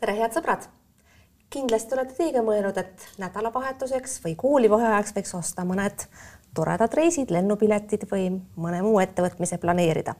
tere, 0.00 0.12
head 0.18 0.34
sõbrad! 0.36 0.66
kindlasti 1.52 1.94
olete 1.94 2.16
teiegi 2.18 2.42
mõelnud, 2.44 2.76
et 2.76 3.04
nädalavahetuseks 3.22 4.18
või 4.24 4.34
koolivaheajaks 4.36 5.14
võiks 5.16 5.32
osta 5.38 5.64
mõned 5.64 6.04
toredad 6.56 6.92
reisid, 6.98 7.30
lennupiletid 7.32 8.04
või 8.10 8.26
mõne 8.60 8.82
muu 8.84 8.98
ettevõtmise 9.00 9.56
planeerida. 9.62 10.16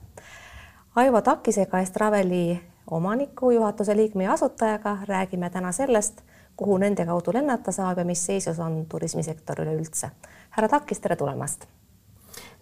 Aivo 0.97 1.21
Takisega, 1.21 1.83
Estraveli 1.85 2.57
omaniku, 2.89 3.51
juhatuse 3.53 3.95
liikme 3.97 4.25
ja 4.25 4.33
asutajaga 4.33 4.97
räägime 5.05 5.49
täna 5.53 5.71
sellest, 5.75 6.23
kuhu 6.57 6.79
nende 6.81 7.05
kaudu 7.05 7.35
lennata 7.35 7.75
saab 7.75 8.01
ja 8.01 8.05
mis 8.07 8.25
seisus 8.25 8.59
on 8.59 8.85
turismisektor 8.89 9.61
üleüldse. 9.61 10.09
härra 10.57 10.69
Takis, 10.73 11.03
tere 11.03 11.15
tulemast 11.15 11.67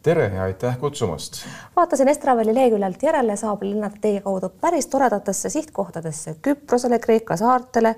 tere 0.06 0.32
ja 0.36 0.44
aitäh 0.44 0.78
kutsumast. 0.78 1.34
vaatasin 1.76 2.08
Estraveli 2.08 2.54
leheküljelt 2.54 3.04
järele, 3.04 3.36
saab 3.36 3.64
lennata 3.64 3.98
teie 4.02 4.22
kaudu 4.22 4.50
päris 4.62 4.88
toredatesse 4.88 5.50
sihtkohtadesse, 5.50 6.36
Küprosele, 6.48 7.00
Kreeka 7.00 7.38
saartele, 7.38 7.96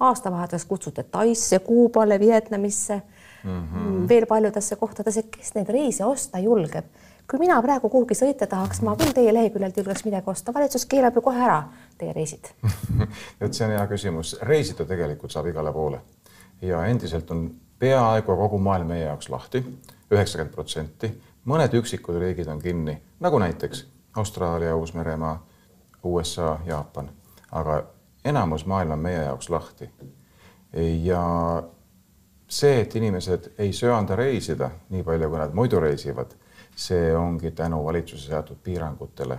aastavahetuseks 0.00 0.68
kutsute 0.68 1.02
Taisse, 1.02 1.58
Kuubale, 1.58 2.20
Vietnamisse 2.20 3.02
mm, 3.44 3.62
-hmm. 3.62 4.08
veel 4.08 4.26
paljudesse 4.26 4.76
kohtadesse, 4.76 5.22
kes 5.22 5.54
neid 5.54 5.68
reise 5.68 6.04
osta 6.04 6.38
julgeb? 6.38 6.84
kui 7.30 7.38
mina 7.38 7.62
praegu 7.62 7.88
kuhugi 7.88 8.14
sõita 8.14 8.46
tahaks, 8.46 8.80
ma 8.82 8.96
küll 8.96 9.12
teie 9.14 9.34
leheküljelt 9.34 9.76
julgeks 9.76 10.04
midagi 10.04 10.30
osta, 10.30 10.54
valitsus 10.54 10.86
keelab 10.86 11.14
ju 11.14 11.20
kohe 11.22 11.42
ära 11.44 11.62
teie 11.98 12.12
reisid. 12.12 12.46
Et 13.40 13.54
see 13.54 13.66
on 13.66 13.74
hea 13.74 13.86
küsimus, 13.86 14.36
reisida 14.42 14.84
tegelikult 14.84 15.32
saab 15.32 15.46
igale 15.46 15.72
poole. 15.72 16.00
Ja 16.62 16.84
endiselt 16.86 17.30
on 17.30 17.50
peaaegu 17.78 18.36
kogu 18.36 18.58
maailm 18.58 18.86
meie 18.86 19.04
jaoks 19.04 19.28
lahti, 19.28 19.64
üheksakümmend 20.10 20.54
protsenti 20.54 21.12
mõned 21.44 21.74
üksikud 21.74 22.18
riigid 22.20 22.48
on 22.48 22.60
kinni, 22.62 22.96
nagu 23.20 23.38
näiteks 23.38 23.86
Austraalia, 24.16 24.76
Uus-Meremaa, 24.76 25.46
USA, 26.04 26.58
Jaapan, 26.66 27.10
aga 27.52 27.82
enamus 28.24 28.66
maailma 28.66 28.94
on 28.94 29.04
meie 29.04 29.22
jaoks 29.22 29.50
lahti. 29.50 29.90
ja 31.02 31.22
see, 32.48 32.80
et 32.80 32.96
inimesed 32.96 33.52
ei 33.58 33.72
söanda 33.72 34.16
reisida 34.16 34.70
nii 34.90 35.02
palju, 35.02 35.30
kui 35.30 35.38
nad 35.38 35.54
muidu 35.54 35.80
reisivad, 35.80 36.34
see 36.76 37.16
ongi 37.16 37.50
tänu 37.50 37.84
valitsuse 37.84 38.28
seatud 38.28 38.56
piirangutele. 38.62 39.38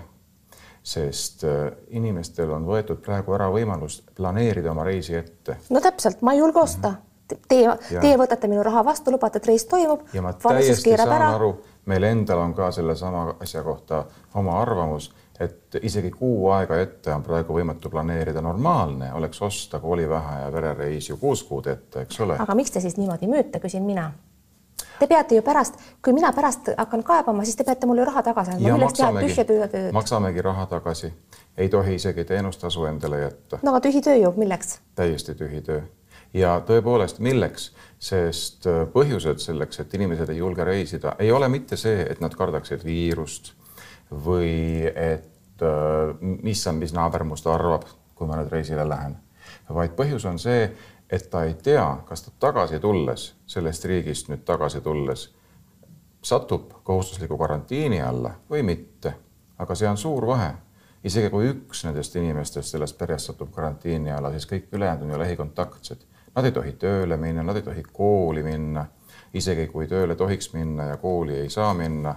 sest 0.83 1.43
äh, 1.43 1.71
inimestel 1.93 2.49
on 2.49 2.63
võetud 2.65 3.03
praegu 3.05 3.35
ära 3.37 3.51
võimalus 3.53 3.99
planeerida 4.17 4.71
oma 4.71 4.83
reisi 4.83 5.15
ette. 5.15 5.57
no 5.69 5.79
täpselt, 5.79 6.21
ma 6.21 6.33
ei 6.33 6.39
julge 6.39 6.59
osta 6.59 6.89
mm. 6.89 6.95
-hmm 6.95 7.07
Teie, 7.47 7.77
teie 8.01 8.17
võtate 8.19 8.47
minu 8.51 8.63
raha 8.63 8.81
vastu, 8.85 9.11
lubate, 9.11 9.39
et 9.39 9.45
reis 9.47 9.65
toimub. 9.65 10.01
ja 10.13 10.21
ma 10.21 10.33
täiesti 10.33 10.97
saan 10.97 11.13
ära. 11.15 11.29
aru, 11.35 11.51
meil 11.85 12.03
endal 12.03 12.39
on 12.39 12.53
ka 12.53 12.71
sellesama 12.71 13.35
asja 13.39 13.63
kohta 13.63 14.05
oma 14.35 14.61
arvamus, 14.61 15.11
et 15.39 15.77
isegi 15.81 16.11
kuu 16.11 16.49
aega 16.53 16.77
ette 16.81 17.13
on 17.13 17.23
praegu 17.23 17.53
võimatu 17.57 17.89
planeerida. 17.89 18.41
normaalne 18.41 19.13
oleks 19.13 19.41
osta 19.41 19.79
koolivahe 19.79 20.41
ja 20.41 20.51
verereis 20.51 21.09
ju 21.09 21.17
kuus 21.17 21.43
kuud 21.43 21.67
ette, 21.67 22.01
eks 22.01 22.19
ole. 22.19 22.37
aga 22.39 22.55
miks 22.55 22.71
te 22.71 22.79
siis 22.79 22.97
niimoodi 22.97 23.27
müüte, 23.27 23.59
küsin 23.59 23.83
mina. 23.83 24.11
Te 24.99 25.07
peate 25.07 25.35
ju 25.35 25.41
pärast, 25.41 25.79
kui 26.05 26.13
mina 26.13 26.29
pärast 26.33 26.69
hakkan 26.77 27.03
kaebama, 27.03 27.43
siis 27.45 27.55
te 27.57 27.63
peate 27.63 27.89
mulle 27.89 28.05
raha 28.05 28.21
tagasi 28.23 28.51
andma. 28.51 28.75
milleks 28.77 28.99
teha 28.99 29.13
tühja 29.17 29.45
tööd? 29.45 29.89
maksamegi 29.93 30.41
raha 30.45 30.65
tagasi, 30.69 31.13
ei 31.57 31.69
tohi 31.69 31.95
isegi 31.95 32.25
teenustasu 32.25 32.85
endale 32.85 33.21
jätta. 33.21 33.59
no 33.63 33.73
aga 33.73 33.87
tühi 33.87 34.01
töö 34.01 34.15
ju, 34.21 34.33
milleks? 34.37 34.79
täiesti 34.95 35.35
tühi 35.35 35.61
töö 35.65 35.81
ja 36.33 36.55
tõepoolest, 36.67 37.19
milleks, 37.23 37.71
sest 37.99 38.67
äh, 38.69 38.83
põhjused 38.93 39.41
selleks, 39.43 39.81
et 39.83 39.93
inimesed 39.97 40.29
ei 40.31 40.39
julge 40.39 40.65
reisida, 40.67 41.15
ei 41.19 41.31
ole 41.31 41.49
mitte 41.51 41.77
see, 41.79 42.05
et 42.07 42.21
nad 42.23 42.35
kardaksid 42.37 42.85
viirust 42.87 43.53
või 44.11 44.87
et 44.87 45.65
äh, 45.65 46.15
issand, 46.51 46.81
mis 46.81 46.95
naaber 46.95 47.25
must 47.27 47.47
arvab, 47.47 47.85
kui 48.15 48.29
ma 48.29 48.39
nüüd 48.39 48.51
reisile 48.53 48.85
lähen, 48.87 49.17
vaid 49.71 49.95
põhjus 49.97 50.25
on 50.29 50.39
see, 50.39 50.69
et 51.11 51.29
ta 51.29 51.43
ei 51.43 51.53
tea, 51.59 51.85
kas 52.07 52.23
ta 52.23 52.33
tagasi 52.39 52.79
tulles, 52.79 53.31
sellest 53.47 53.85
riigist 53.85 54.31
nüüd 54.31 54.45
tagasi 54.47 54.81
tulles, 54.81 55.27
satub 56.23 56.71
kohustusliku 56.87 57.37
karantiini 57.37 58.01
alla 58.01 58.35
või 58.49 58.63
mitte. 58.63 59.17
aga 59.61 59.75
see 59.77 59.87
on 59.87 59.97
suur 59.97 60.25
vahe. 60.25 60.53
isegi 61.03 61.29
kui 61.29 61.47
üks 61.49 61.83
nendest 61.85 62.15
inimestest 62.15 62.69
sellest 62.71 62.97
perest 62.97 63.25
satub 63.25 63.51
karantiini 63.51 64.11
alla, 64.11 64.31
siis 64.31 64.45
kõik 64.45 64.69
ülejäänud 64.71 65.03
on 65.03 65.11
ju 65.11 65.19
lähikontaktsed 65.19 66.05
Nad 66.35 66.47
ei 66.47 66.51
tohi 66.55 66.73
tööle 66.79 67.17
minna, 67.19 67.43
nad 67.43 67.59
ei 67.59 67.65
tohi 67.65 67.83
kooli 67.83 68.43
minna. 68.43 68.85
isegi 69.33 69.67
kui 69.71 69.87
tööle 69.87 70.15
tohiks 70.15 70.49
minna 70.53 70.89
ja 70.89 70.97
kooli 70.99 71.37
ei 71.39 71.49
saa 71.49 71.73
minna, 71.73 72.11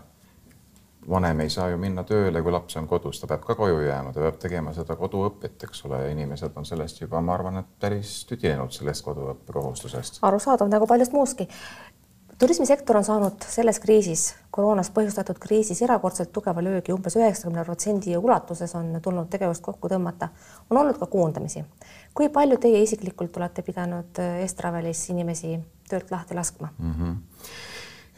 vanem 1.11 1.41
ei 1.41 1.51
saa 1.51 1.69
ju 1.71 1.77
minna 1.79 2.03
tööle, 2.05 2.43
kui 2.43 2.53
laps 2.53 2.77
on 2.81 2.89
kodus, 2.91 3.21
ta 3.21 3.29
peab 3.31 3.45
ka 3.47 3.55
koju 3.55 3.81
jääma, 3.85 4.13
ta 4.13 4.25
peab 4.25 4.39
tegema 4.43 4.73
seda 4.75 4.97
koduõpet, 4.99 5.63
eks 5.69 5.85
ole, 5.87 6.01
ja 6.03 6.11
inimesed 6.11 6.57
on 6.59 6.67
sellest 6.67 7.01
juba, 7.01 7.21
ma 7.21 7.37
arvan, 7.37 7.61
et 7.61 7.71
päris 7.81 8.25
tüdinenud 8.27 8.75
sellest 8.75 9.05
koduõppekohustusest. 9.07 10.19
arusaadav 10.27 10.71
nagu 10.73 10.91
paljust 10.91 11.15
muustki 11.15 11.49
turismisektor 12.39 12.97
on 12.97 13.05
saanud 13.05 13.45
selles 13.49 13.79
kriisis, 13.83 14.25
koroonast 14.51 14.95
põhjustatud 14.95 15.39
kriisis 15.43 15.83
erakordselt 15.83 16.33
tugeva 16.33 16.63
löögi, 16.65 16.93
umbes 16.95 17.17
üheksakümne 17.19 17.65
protsendi 17.65 18.17
ulatuses 18.17 18.75
on 18.79 18.99
tulnud 19.03 19.29
tegevust 19.31 19.63
kokku 19.63 19.89
tõmmata. 19.89 20.29
on 20.71 20.79
olnud 20.79 20.99
ka 20.99 21.07
koondamisi. 21.07 21.65
kui 22.15 22.29
palju 22.29 22.57
teie 22.59 22.83
isiklikult 22.83 23.37
olete 23.37 23.63
pidanud 23.63 24.19
äh, 24.19 24.43
Estravelis 24.43 25.11
inimesi 25.11 25.59
töölt 25.89 26.11
lahti 26.11 26.35
laskma 26.35 26.69
mm? 26.79 26.93
-hmm. 26.93 27.17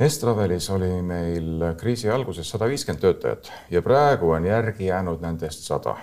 Estravelis 0.01 0.71
oli 0.71 1.03
meil 1.03 1.75
kriisi 1.77 2.11
alguses 2.11 2.51
sada 2.51 2.67
viiskümmend 2.69 3.01
töötajat 3.01 3.53
ja 3.71 3.83
praegu 3.83 4.31
on 4.31 4.45
järgi 4.45 4.87
jäänud 4.87 5.21
nendest 5.21 5.65
sada. 5.65 5.97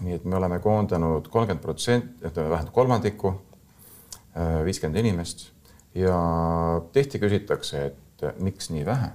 nii 0.00 0.14
et 0.14 0.24
me 0.24 0.36
oleme 0.36 0.58
koondanud 0.58 1.28
kolmkümmend 1.28 1.62
protsenti, 1.62 2.34
vähemalt 2.36 2.70
kolmandiku, 2.70 3.28
äh, 4.36 4.64
viiskümmend 4.64 4.96
inimest 4.96 5.53
ja 5.94 6.16
tihti 6.92 7.18
küsitakse, 7.18 7.86
et 7.86 8.40
miks 8.40 8.70
nii 8.70 8.86
vähe. 8.86 9.10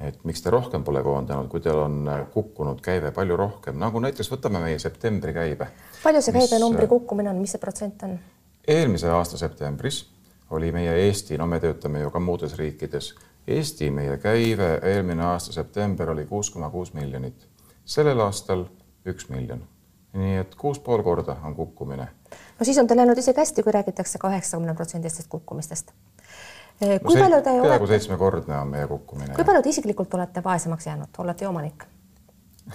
et 0.00 0.18
miks 0.24 0.42
te 0.42 0.50
rohkem 0.50 0.84
pole 0.86 1.00
koondanud, 1.02 1.48
kui 1.50 1.60
teil 1.60 1.80
on 1.82 2.04
kukkunud 2.30 2.78
käive 2.80 3.10
palju 3.10 3.36
rohkem, 3.36 3.78
nagu 3.82 3.98
näiteks 4.00 4.30
võtame 4.30 4.60
meie 4.62 4.78
septembri 4.78 5.34
käibe. 5.34 5.66
palju 6.02 6.22
see 6.22 6.34
käibenumbri 6.36 6.86
kukkumine 6.86 7.30
on, 7.30 7.40
mis 7.42 7.56
see 7.56 7.62
protsent 7.62 8.04
on? 8.06 8.18
eelmise 8.68 9.10
aasta 9.10 9.40
septembris 9.40 10.04
oli 10.50 10.70
meie 10.72 10.94
Eesti, 11.06 11.38
no 11.38 11.46
me 11.46 11.60
töötame 11.60 12.00
ju 12.00 12.10
ka 12.10 12.20
muudes 12.20 12.54
riikides, 12.56 13.14
Eesti 13.48 13.90
meie 13.90 14.18
käive 14.22 14.78
eelmine 14.82 15.24
aasta 15.24 15.52
september 15.52 16.10
oli 16.10 16.26
kuus 16.26 16.50
koma 16.50 16.70
kuus 16.70 16.92
miljonit, 16.94 17.48
sellel 17.84 18.20
aastal 18.20 18.66
üks 19.08 19.28
miljon. 19.32 19.64
nii 20.12 20.36
et 20.44 20.54
kuus 20.54 20.78
pool 20.78 21.02
korda 21.02 21.36
on 21.44 21.54
kukkumine 21.54 22.08
no 22.58 22.64
siis 22.64 22.78
on 22.78 22.86
teil 22.86 23.00
läinud 23.02 23.18
isegi 23.18 23.40
hästi, 23.40 23.62
kui 23.62 23.72
räägitakse 23.72 24.18
kaheksakümne 24.18 24.74
protsendistest 24.74 25.28
kukkumistest. 25.28 25.92
Kui 26.78 27.14
no 27.14 27.22
palju 27.22 27.42
te 27.42 27.50
peaaegu 27.50 27.66
olete... 27.66 27.86
seitsmekordne 27.86 28.58
on 28.58 28.68
meie 28.74 28.86
kukkumine. 28.86 29.34
kui 29.34 29.44
palju 29.44 29.62
te 29.62 29.72
isiklikult 29.74 30.14
olete 30.14 30.44
vaesemaks 30.44 30.86
jäänud, 30.86 31.08
olete 31.18 31.48
omanik 31.48 31.86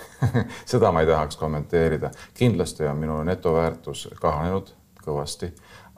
seda 0.72 0.92
ma 0.92 1.02
ei 1.02 1.08
tahaks 1.08 1.38
kommenteerida, 1.38 2.12
kindlasti 2.34 2.88
on 2.88 2.98
minu 2.98 3.20
netoväärtus 3.24 4.08
kahanenud 4.22 4.74
kõvasti, 5.04 5.50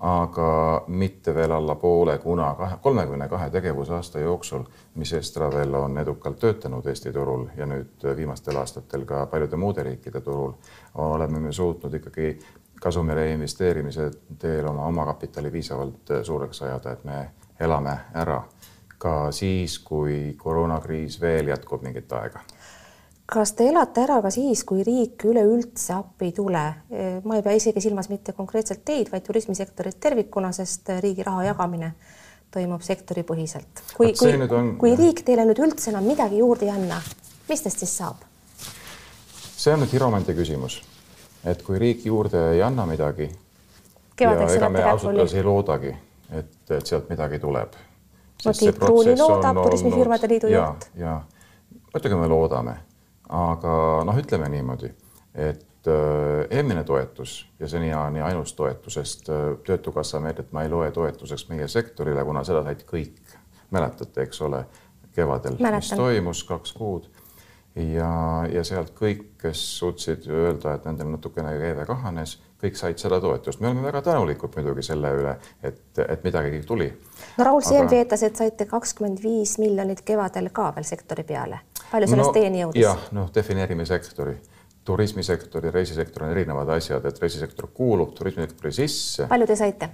aga 0.06 0.50
mitte 0.88 1.34
veel 1.36 1.52
alla 1.56 1.76
poole, 1.80 2.18
kuna 2.20 2.50
kahe, 2.58 2.78
kolmekümne 2.82 3.30
kahe 3.30 3.50
tegevusaasta 3.50 4.20
jooksul, 4.20 4.66
mis 4.96 5.14
Estravel 5.14 5.74
on 5.74 5.98
edukalt 5.98 6.40
töötanud 6.40 6.88
Eesti 6.88 7.14
turul 7.14 7.48
ja 7.58 7.68
nüüd 7.70 8.08
viimastel 8.18 8.58
aastatel 8.60 9.06
ka 9.06 9.26
paljude 9.32 9.56
muude 9.62 9.84
riikide 9.84 10.22
turul, 10.22 10.54
oleme 10.96 11.40
me 11.40 11.54
suutnud 11.54 11.94
ikkagi 11.94 12.38
kasumi 12.82 13.14
reinvesteerimise 13.14 14.12
teel 14.40 14.68
oma 14.68 14.86
omakapitali 14.86 15.52
piisavalt 15.52 16.12
äh, 16.12 16.24
suureks 16.24 16.62
ajada, 16.62 16.92
et 16.92 17.04
me 17.04 17.20
elame 17.60 17.98
ära 18.14 18.42
ka 18.98 19.32
siis, 19.32 19.80
kui 19.80 20.36
koroonakriis 20.38 21.20
veel 21.22 21.52
jätkub 21.52 21.84
mingit 21.84 22.12
aega. 22.14 22.40
kas 23.26 23.54
te 23.58 23.68
elate 23.70 24.04
ära 24.06 24.22
ka 24.22 24.30
siis, 24.30 24.64
kui 24.64 24.84
riik 24.84 25.26
üleüldse 25.26 25.94
appi 25.94 26.30
ei 26.30 26.36
tule? 26.36 26.66
ma 27.24 27.36
ei 27.36 27.44
pea 27.44 27.58
isegi 27.60 27.82
silmas 27.82 28.10
mitte 28.10 28.34
konkreetselt 28.34 28.86
teid, 28.86 29.12
vaid 29.12 29.26
turismisektorit 29.28 30.00
tervikuna, 30.00 30.52
sest 30.52 30.90
riigi 31.02 31.24
raha 31.24 31.44
jagamine 31.52 31.94
toimub 32.54 32.82
sektoripõhiselt. 32.82 33.84
kui, 33.98 34.14
kui, 34.14 34.34
on... 34.50 34.76
kui 34.80 34.96
riik 34.96 35.26
teile 35.28 35.46
nüüd 35.46 35.60
üldse 35.68 35.92
enam 35.92 36.08
midagi 36.08 36.40
juurde 36.40 36.70
ei 36.70 36.76
anna, 36.76 37.02
mis 37.50 37.66
test 37.68 37.84
siis 37.84 37.98
saab? 38.02 38.24
see 39.56 39.74
on 39.74 39.82
nüüd 39.82 39.94
hiromandi 39.96 40.36
küsimus 40.38 40.82
et 41.46 41.62
kui 41.64 41.80
riik 41.80 42.06
juurde 42.06 42.52
ei 42.52 42.62
anna 42.64 42.86
midagi 42.86 43.30
ja 44.20 44.32
ega 44.48 44.70
me 44.70 44.84
ausalt 44.84 45.14
öeldes 45.14 45.34
ei 45.34 45.44
loodagi, 45.44 45.92
et, 46.32 46.56
et 46.72 46.86
sealt 46.86 47.10
midagi 47.10 47.40
tuleb. 47.40 47.76
Turismifirmade 49.64 50.28
Liidu 50.30 50.52
juht. 50.52 50.90
ja 50.96 51.22
muidugi 51.94 52.20
me 52.20 52.28
loodame, 52.28 52.76
aga 53.30 53.76
noh, 54.06 54.20
ütleme 54.22 54.50
niimoodi, 54.52 54.92
et 55.34 55.90
äh, 55.90 56.46
eelmine 56.50 56.84
toetus 56.84 57.38
ja 57.60 57.68
seniajani 57.68 58.22
ainus 58.22 58.54
toetus, 58.54 59.00
sest 59.00 59.30
äh, 59.30 59.58
Töötukassa 59.66 60.20
meedet 60.20 60.52
ma 60.52 60.64
ei 60.64 60.70
loe 60.70 60.92
toetuseks 60.92 61.48
meie 61.50 61.68
sektorile, 61.68 62.26
kuna 62.26 62.44
seda 62.44 62.64
said 62.68 62.84
kõik, 62.90 63.38
mäletate, 63.72 64.28
eks 64.28 64.42
ole, 64.46 64.66
kevadel, 65.16 65.58
mis 65.60 65.92
toimus 65.96 66.44
kaks 66.44 66.74
kuud 66.76 67.08
ja, 67.76 68.10
ja 68.52 68.64
sealt 68.64 68.94
kõik, 68.98 69.36
kes 69.42 69.62
suutsid 69.80 70.28
öelda, 70.32 70.76
et 70.76 70.86
nendel 70.88 71.12
natukene 71.12 71.54
käive 71.60 71.86
kahanes, 71.88 72.38
kõik 72.62 72.80
said 72.80 73.00
seda 73.02 73.20
toetust, 73.22 73.60
me 73.60 73.70
oleme 73.70 73.84
väga 73.86 74.02
tänulikud 74.06 74.56
muidugi 74.56 74.86
selle 74.88 75.12
üle, 75.18 75.36
et, 75.64 75.82
et 76.08 76.24
midagigi 76.24 76.64
tuli. 76.68 76.88
no 77.38 77.48
Raul 77.50 77.62
Siem 77.66 77.86
Aga... 77.86 77.92
veetas, 77.98 78.24
et 78.24 78.40
saite 78.40 78.68
kakskümmend 78.70 79.22
viis 79.24 79.58
miljonit 79.62 80.02
kevadel 80.08 80.50
ka 80.56 80.72
veel 80.76 80.88
sektori 80.88 81.28
peale. 81.28 81.60
palju 81.92 82.12
sellest 82.12 82.32
no, 82.32 82.36
teieni 82.38 82.64
jõudis? 82.64 82.82
jah, 82.86 83.08
noh, 83.18 83.30
defineerime 83.36 83.86
sektori 83.86 84.38
turismisektor 84.86 85.66
ja 85.66 85.72
reisisektor 85.74 86.24
on 86.24 86.32
erinevad 86.32 86.70
asjad, 86.78 87.06
et 87.06 87.22
reisisektor 87.22 87.72
kuulub 87.74 88.14
turismisektori 88.16 88.72
sisse. 88.72 89.28
palju 89.28 89.48
te 89.48 89.56
saite? 89.60 89.90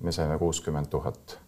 me 0.00 0.12
saime 0.12 0.38
kuuskümmend 0.38 0.90
tuhat, 0.92 1.38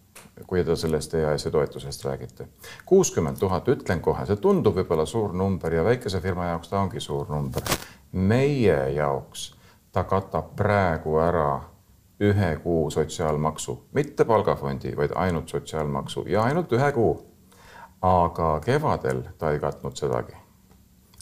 kui 0.47 0.63
te 0.63 0.75
sellest 0.75 1.13
EAS-i 1.13 1.51
toetusest 1.51 2.05
räägite. 2.05 2.47
kuuskümmend 2.85 3.37
tuhat, 3.39 3.67
ütlen 3.67 4.01
kohe, 4.01 4.25
see 4.25 4.35
tundub 4.35 4.75
võib-olla 4.75 5.05
suur 5.05 5.33
number 5.33 5.73
ja 5.73 5.83
väikese 5.83 6.21
firma 6.21 6.45
jaoks 6.45 6.69
ta 6.69 6.79
ongi 6.79 6.99
suur 6.99 7.29
number. 7.29 7.61
meie 8.11 8.89
jaoks 8.95 9.53
ta 9.91 10.03
katab 10.03 10.55
praegu 10.55 11.17
ära 11.19 11.61
ühe 12.19 12.55
kuu 12.63 12.89
sotsiaalmaksu, 12.91 13.77
mitte 13.93 14.25
palgafondi, 14.25 14.95
vaid 14.97 15.11
ainult 15.15 15.49
sotsiaalmaksu 15.49 16.25
ja 16.27 16.43
ainult 16.43 16.71
ühe 16.71 16.91
kuu. 16.91 17.25
aga 18.01 18.59
kevadel 18.65 19.23
ta 19.37 19.51
ei 19.51 19.59
katnud 19.59 19.95
sedagi 19.95 20.48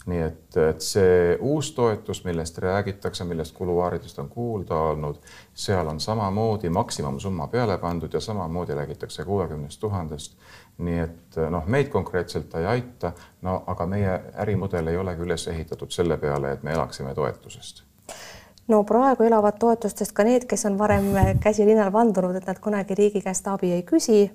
nii 0.08 0.20
et, 0.24 0.56
et 0.56 0.84
see 0.84 1.36
uus 1.44 1.72
toetus, 1.76 2.22
millest 2.24 2.58
räägitakse, 2.64 3.24
millest 3.28 3.54
kuluaaridest 3.56 4.18
on 4.18 4.28
kuulda 4.32 4.76
olnud, 4.90 5.18
seal 5.54 5.88
on 5.88 6.00
samamoodi 6.00 6.70
maksimumsumma 6.72 7.48
peale 7.52 7.78
pandud 7.78 8.12
ja 8.12 8.20
samamoodi 8.20 8.74
räägitakse 8.74 9.24
kuuekümnest 9.24 9.80
tuhandest. 9.80 10.38
nii 10.78 10.98
et 11.02 11.36
noh, 11.50 11.64
meid 11.66 11.88
konkreetselt 11.90 12.48
ta 12.48 12.60
ei 12.60 12.66
aita, 12.66 13.12
no 13.42 13.64
aga 13.66 13.86
meie 13.86 14.12
ärimudel 14.38 14.86
ei 14.86 14.96
olegi 14.96 15.26
üles 15.26 15.48
ehitatud 15.50 15.90
selle 15.90 16.16
peale, 16.16 16.52
et 16.52 16.62
me 16.62 16.72
elaksime 16.72 17.14
toetusest 17.14 17.82
no 18.68 18.82
praegu 18.84 19.24
elavad 19.24 19.58
toetustest 19.58 20.12
ka 20.12 20.24
need, 20.24 20.46
kes 20.48 20.66
on 20.68 20.78
varem 20.78 21.10
käsi 21.42 21.66
linnal 21.66 21.92
vandunud, 21.92 22.36
et 22.36 22.46
nad 22.46 22.60
kunagi 22.62 22.94
riigi 22.94 23.22
käest 23.24 23.48
abi 23.48 23.72
ei 23.72 23.82
küsi 23.82 24.28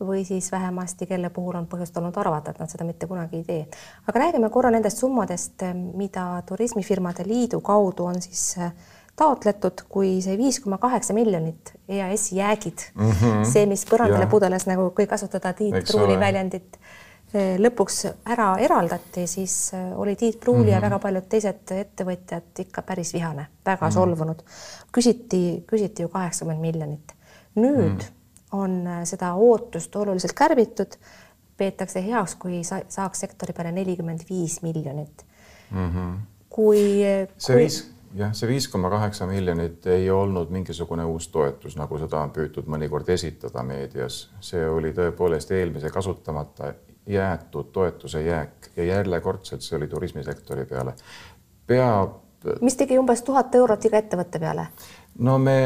või 0.00 0.24
siis 0.24 0.52
vähemasti, 0.52 1.06
kelle 1.06 1.30
puhul 1.30 1.56
on 1.58 1.66
põhjust 1.66 1.96
olnud 1.98 2.16
arvata, 2.16 2.50
et 2.50 2.60
nad 2.62 2.70
seda 2.70 2.84
mitte 2.86 3.06
kunagi 3.06 3.40
ei 3.40 3.44
tee. 3.44 3.66
aga 4.06 4.20
räägime 4.20 4.50
korra 4.50 4.70
nendest 4.70 4.98
summadest, 4.98 5.64
mida 5.94 6.42
Turismifirmade 6.46 7.26
Liidu 7.26 7.60
kaudu 7.60 8.04
on 8.04 8.22
siis 8.22 8.54
äh, 8.58 8.72
taotletud, 9.16 9.82
kui 9.88 10.18
see 10.22 10.38
viis 10.38 10.60
koma 10.60 10.78
kaheksa 10.78 11.14
miljonit 11.14 11.74
EAS-i 11.88 12.36
jäägid 12.36 12.86
mm, 12.94 13.10
-hmm. 13.10 13.44
see, 13.52 13.66
mis 13.66 13.84
põrandale 13.90 14.26
ja. 14.26 14.30
pudeles, 14.30 14.66
nagu 14.66 14.90
kui 14.90 15.06
kasutada 15.06 15.52
Tiit 15.52 15.84
Pruuli 15.90 16.18
väljendit, 16.20 16.78
äh, 17.34 17.56
lõpuks 17.58 18.04
ära 18.26 18.52
eraldati, 18.58 19.26
siis 19.26 19.74
äh, 19.74 19.98
oli 19.98 20.16
Tiit 20.16 20.40
Pruuli 20.40 20.62
mm 20.62 20.66
-hmm. 20.66 20.72
ja 20.72 20.78
mhm. 20.78 20.86
väga 20.86 20.98
paljud 20.98 21.28
teised 21.28 21.70
ettevõtjad 21.70 22.62
ikka 22.66 22.82
päris 22.82 23.12
vihane, 23.14 23.46
väga 23.66 23.86
mm 23.86 23.90
-hmm. 23.90 23.94
solvunud. 23.94 24.42
küsiti, 24.92 25.64
küsiti 25.66 26.02
ju 26.02 26.08
kaheksakümmend 26.08 26.60
miljonit. 26.60 27.12
nüüd 27.56 27.76
mm 27.76 27.98
-hmm 27.98 28.17
on 28.52 28.86
äh, 28.86 29.04
seda 29.04 29.34
ootust 29.34 29.96
oluliselt 29.96 30.32
kärbitud, 30.32 30.98
peetakse 31.56 32.02
heaks, 32.06 32.34
kui 32.34 32.62
sa 32.64 32.80
saaks 32.88 33.24
sektori 33.26 33.52
peale 33.52 33.72
nelikümmend 33.72 34.20
viis 34.30 34.62
miljonit 34.62 35.26
mm. 35.70 35.90
-hmm. 35.90 36.18
kui, 36.48 36.82
see 37.36 37.54
kui... 37.54 37.62
viis, 37.62 37.78
jah, 38.14 38.32
see 38.32 38.48
viis 38.48 38.68
koma 38.68 38.90
kaheksa 38.90 39.26
miljonit 39.26 39.86
ei 39.86 40.10
olnud 40.10 40.50
mingisugune 40.50 41.04
uus 41.04 41.28
toetus, 41.28 41.76
nagu 41.76 41.98
seda 41.98 42.20
on 42.20 42.30
püütud 42.30 42.66
mõnikord 42.66 43.10
esitada 43.12 43.62
meedias, 43.62 44.30
see 44.40 44.68
oli 44.68 44.92
tõepoolest 44.92 45.50
eelmise 45.50 45.90
kasutamata 45.90 46.72
jäetud 47.08 47.72
toetuse 47.72 48.22
jääk 48.22 48.70
ja 48.76 48.84
järjekordselt 48.84 49.62
see 49.62 49.76
oli 49.76 49.88
turismisektori 49.88 50.64
peale. 50.64 50.94
peab. 51.66 52.10
mis 52.60 52.76
tegi 52.76 52.98
umbes 52.98 53.22
tuhat 53.22 53.54
eurot 53.54 53.84
iga 53.84 53.98
ettevõtte 53.98 54.38
peale? 54.38 54.66
no 55.18 55.38
me 55.38 55.58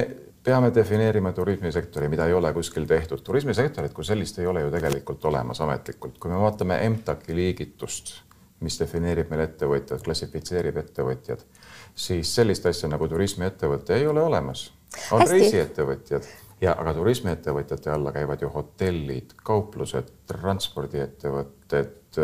peame 0.45 0.73
defineerima 0.75 1.33
turismisektori, 1.33 2.09
mida 2.09 2.27
ei 2.27 2.35
ole 2.35 2.53
kuskil 2.53 2.87
tehtud. 2.87 3.23
turismisektorit 3.25 3.93
kui 3.93 4.05
sellist 4.05 4.39
ei 4.39 4.47
ole 4.47 4.61
ju 4.61 4.71
tegelikult 4.71 5.25
olemas 5.25 5.61
ametlikult. 5.61 6.19
kui 6.19 6.31
me 6.31 6.39
vaatame 6.39 6.79
EMTAK-i 6.87 7.35
liigitust, 7.35 8.15
mis 8.61 8.79
defineerib 8.81 9.31
meil 9.31 9.47
ettevõtjad, 9.47 10.03
klassifitseerib 10.03 10.77
ettevõtjad, 10.77 11.43
siis 11.95 12.35
sellist 12.35 12.67
asja 12.67 12.89
nagu 12.89 13.09
turismiettevõte 13.09 13.95
ei 13.99 14.07
ole 14.07 14.23
olemas. 14.23 14.73
on 15.11 15.27
reisiettevõtjad 15.29 16.27
ja, 16.61 16.75
aga 16.75 16.95
turismiettevõtjate 16.95 17.91
alla 17.91 18.13
käivad 18.13 18.43
ju 18.43 18.49
hotellid, 18.53 19.33
kauplused, 19.43 20.11
transpordiettevõtted 20.27 22.21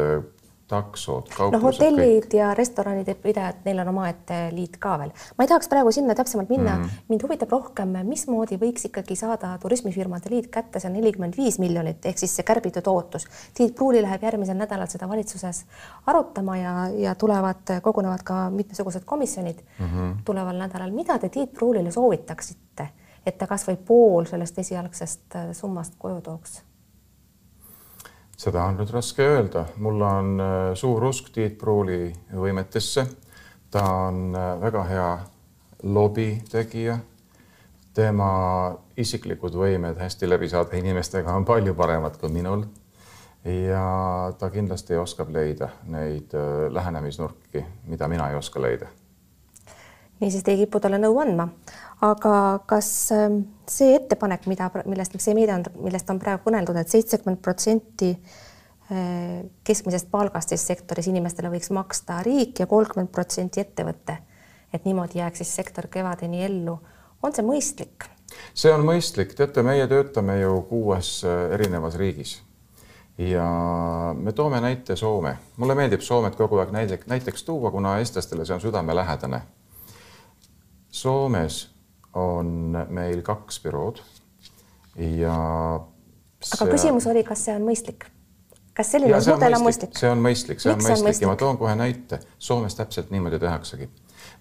taksod, 0.68 1.28
kauplused. 1.32 1.54
no 1.54 1.60
hotellid 1.62 2.26
kõik. 2.26 2.36
ja 2.36 2.50
restoranide 2.56 3.14
pidajad, 3.18 3.62
neil 3.64 3.80
on 3.82 3.90
omaette 3.92 4.40
liit 4.52 4.76
ka 4.80 4.96
veel. 5.00 5.12
ma 5.38 5.44
ei 5.44 5.50
tahaks 5.50 5.70
praegu 5.72 5.92
sinna 5.94 6.14
täpsemalt 6.18 6.50
minna 6.52 6.76
mm. 6.76 6.82
-hmm. 6.84 7.06
mind 7.08 7.24
huvitab 7.24 7.52
rohkem, 7.52 7.96
mismoodi 8.08 8.58
võiks 8.60 8.84
ikkagi 8.88 9.16
saada 9.16 9.54
turismifirmade 9.62 10.30
liit 10.30 10.50
kätte 10.52 10.80
see 10.80 10.92
nelikümmend 10.92 11.36
viis 11.36 11.58
miljonit 11.58 12.06
ehk 12.06 12.18
siis 12.18 12.36
see 12.36 12.44
kärbitud 12.44 12.86
ootus. 12.86 13.26
Tiit 13.54 13.74
Pruuli 13.74 14.02
läheb 14.02 14.22
järgmisel 14.22 14.56
nädalal 14.56 14.86
seda 14.86 15.08
valitsuses 15.08 15.64
arutama 16.06 16.56
ja, 16.56 16.74
ja 16.88 17.14
tulevad, 17.14 17.80
kogunevad 17.82 18.22
ka 18.24 18.50
mitmesugused 18.50 19.04
komisjonid 19.04 19.64
mm 19.78 19.86
-hmm. 19.86 20.14
tuleval 20.24 20.56
nädalal. 20.56 20.90
mida 20.90 21.18
te 21.18 21.28
Tiit 21.28 21.52
Pruulile 21.52 21.90
soovitaksite, 21.90 22.88
et 23.26 23.38
ta 23.38 23.46
kasvõi 23.46 23.76
pool 23.76 24.24
sellest 24.24 24.58
esialgsest 24.58 25.34
summast 25.52 25.94
koju 25.98 26.20
tooks? 26.20 26.67
Seda 28.38 28.64
on 28.70 28.78
nüüd 28.78 28.90
raske 28.94 29.26
öelda, 29.26 29.64
mul 29.82 30.02
on 30.06 30.40
äh, 30.40 30.56
suur 30.78 31.08
usk 31.10 31.32
Tiit 31.34 31.58
Pruuli 31.58 32.12
võimetesse. 32.30 33.06
ta 33.70 33.82
on 34.08 34.34
äh, 34.34 34.60
väga 34.60 34.84
hea 34.84 35.08
lobitegija. 35.82 36.98
tema 37.94 38.76
isiklikud 38.96 39.54
võimed 39.58 39.98
hästi 39.98 40.28
läbi 40.28 40.48
saada 40.48 40.76
inimestega 40.78 41.34
on 41.34 41.44
palju 41.44 41.74
paremad 41.74 42.16
kui 42.20 42.30
minul. 42.30 42.62
ja 43.44 44.32
ta 44.38 44.50
kindlasti 44.50 44.96
oskab 44.96 45.30
leida 45.30 45.68
neid 45.86 46.34
äh, 46.34 46.70
lähenemisnurki, 46.70 47.64
mida 47.86 48.08
mina 48.08 48.30
ei 48.30 48.36
oska 48.36 48.62
leida. 48.62 48.86
niisiis 50.20 50.42
te 50.42 50.50
ei 50.50 50.64
kipu 50.64 50.80
talle 50.80 50.98
nõu 50.98 51.18
andma, 51.18 51.48
aga 52.04 52.34
kas 52.66 52.88
ähm, 53.14 53.40
see 53.70 53.94
ettepanek, 53.96 54.46
mida, 54.50 54.70
millest, 54.86 55.16
see 55.18 55.34
meede 55.34 55.56
on, 55.56 55.64
millest 55.82 56.10
on 56.12 56.20
praegu 56.22 56.44
kõneldud 56.46 56.76
et, 56.78 56.86
et 56.86 56.94
seitsekümmend 56.94 57.40
protsenti 57.42 58.12
äh, 58.14 59.46
keskmisest 59.66 60.10
palgast 60.12 60.54
siis 60.54 60.66
sektoris 60.70 61.08
inimestele 61.10 61.50
võiks 61.50 61.72
maksta 61.74 62.20
riik 62.26 62.62
ja 62.62 62.68
kolmkümmend 62.70 63.10
protsenti 63.14 63.62
ettevõte, 63.64 64.20
et 64.72 64.86
niimoodi 64.86 65.18
jääks 65.22 65.42
siis 65.42 65.54
sektor 65.58 65.88
kevadeni 65.90 66.44
ellu. 66.46 66.78
on 67.22 67.34
see 67.34 67.46
mõistlik? 67.46 68.06
see 68.54 68.70
on 68.72 68.84
mõistlik, 68.86 69.34
teate, 69.34 69.64
meie 69.66 69.86
töötame 69.90 70.38
ju 70.40 70.60
kuues 70.70 71.24
äh, 71.26 71.48
erinevas 71.58 71.98
riigis 71.98 72.38
ja 73.18 73.48
me 74.14 74.32
toome 74.32 74.60
näite 74.62 74.96
Soome. 74.96 75.38
mulle 75.56 75.74
meeldib 75.74 76.00
Soomet 76.06 76.36
kogu 76.38 76.60
aeg 76.62 76.70
näide, 76.70 77.00
näiteks 77.06 77.42
tuua, 77.42 77.70
kuna 77.74 77.96
eestlastele 77.98 78.44
see 78.46 78.54
on 78.54 78.62
südamelähedane. 78.62 79.42
Soomes 80.90 81.77
on 82.18 82.76
meil 82.94 83.22
kaks 83.26 83.60
bürood 83.64 84.02
ja 84.98 85.34
see... 86.42 86.58
aga 86.60 86.70
küsimus 86.72 87.06
oli, 87.10 87.24
kas 87.26 87.44
see 87.46 87.56
on 87.56 87.66
mõistlik? 87.66 88.08
kas 88.78 88.92
selline 88.94 89.16
ja, 89.16 89.20
mudel 89.34 89.56
on 89.58 89.64
mõistlik? 89.66 89.96
see 89.98 90.10
on 90.10 90.22
mõistlik, 90.22 90.62
see 90.62 90.72
on 90.72 90.82
mõistlik, 90.82 91.04
mõistlik 91.08 91.26
ja 91.26 91.32
ma 91.32 91.38
toon 91.40 91.58
kohe 91.58 91.74
näite. 91.78 92.20
Soomes 92.38 92.78
täpselt 92.78 93.10
niimoodi 93.10 93.40
tehaksegi. 93.42 93.88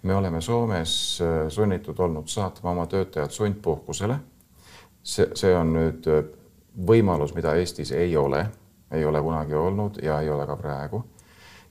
me 0.03 0.15
oleme 0.15 0.41
Soomes 0.41 0.93
äh, 1.21 1.37
sunnitud 1.49 1.99
olnud 1.99 2.27
saatma 2.29 2.71
oma 2.71 2.87
töötajad 2.87 3.31
sundpuhkusele. 3.31 4.19
see, 5.03 5.29
see 5.33 5.53
on 5.55 5.73
nüüd 5.73 6.09
äh, 6.13 6.23
võimalus, 6.87 7.33
mida 7.33 7.55
Eestis 7.55 7.91
ei 7.91 8.17
ole, 8.17 8.45
ei 8.91 9.05
ole 9.05 9.21
kunagi 9.21 9.53
olnud 9.53 10.01
ja 10.03 10.21
ei 10.21 10.29
ole 10.29 10.45
ka 10.45 10.57
praegu. 10.57 11.03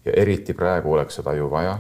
ja 0.05 0.13
eriti 0.17 0.55
praegu 0.55 0.93
oleks 0.93 1.15
seda 1.23 1.35
ju 1.35 1.51
vaja 1.51 1.79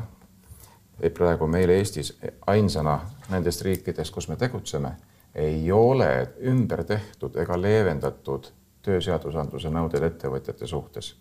praegu 1.14 1.46
meil 1.46 1.70
Eestis 1.70 2.18
ainsana 2.46 3.00
nendest 3.30 3.62
riikidest, 3.62 4.14
kus 4.14 4.28
me 4.28 4.36
tegutseme, 4.36 4.96
ei 5.34 5.72
ole 5.72 6.28
ümber 6.42 6.84
tehtud 6.84 7.36
ega 7.36 7.58
leevendatud 7.60 8.48
tööseadusandluse 8.82 9.70
nõuded 9.70 10.02
ettevõtjate 10.02 10.66
suhtes. 10.66 11.14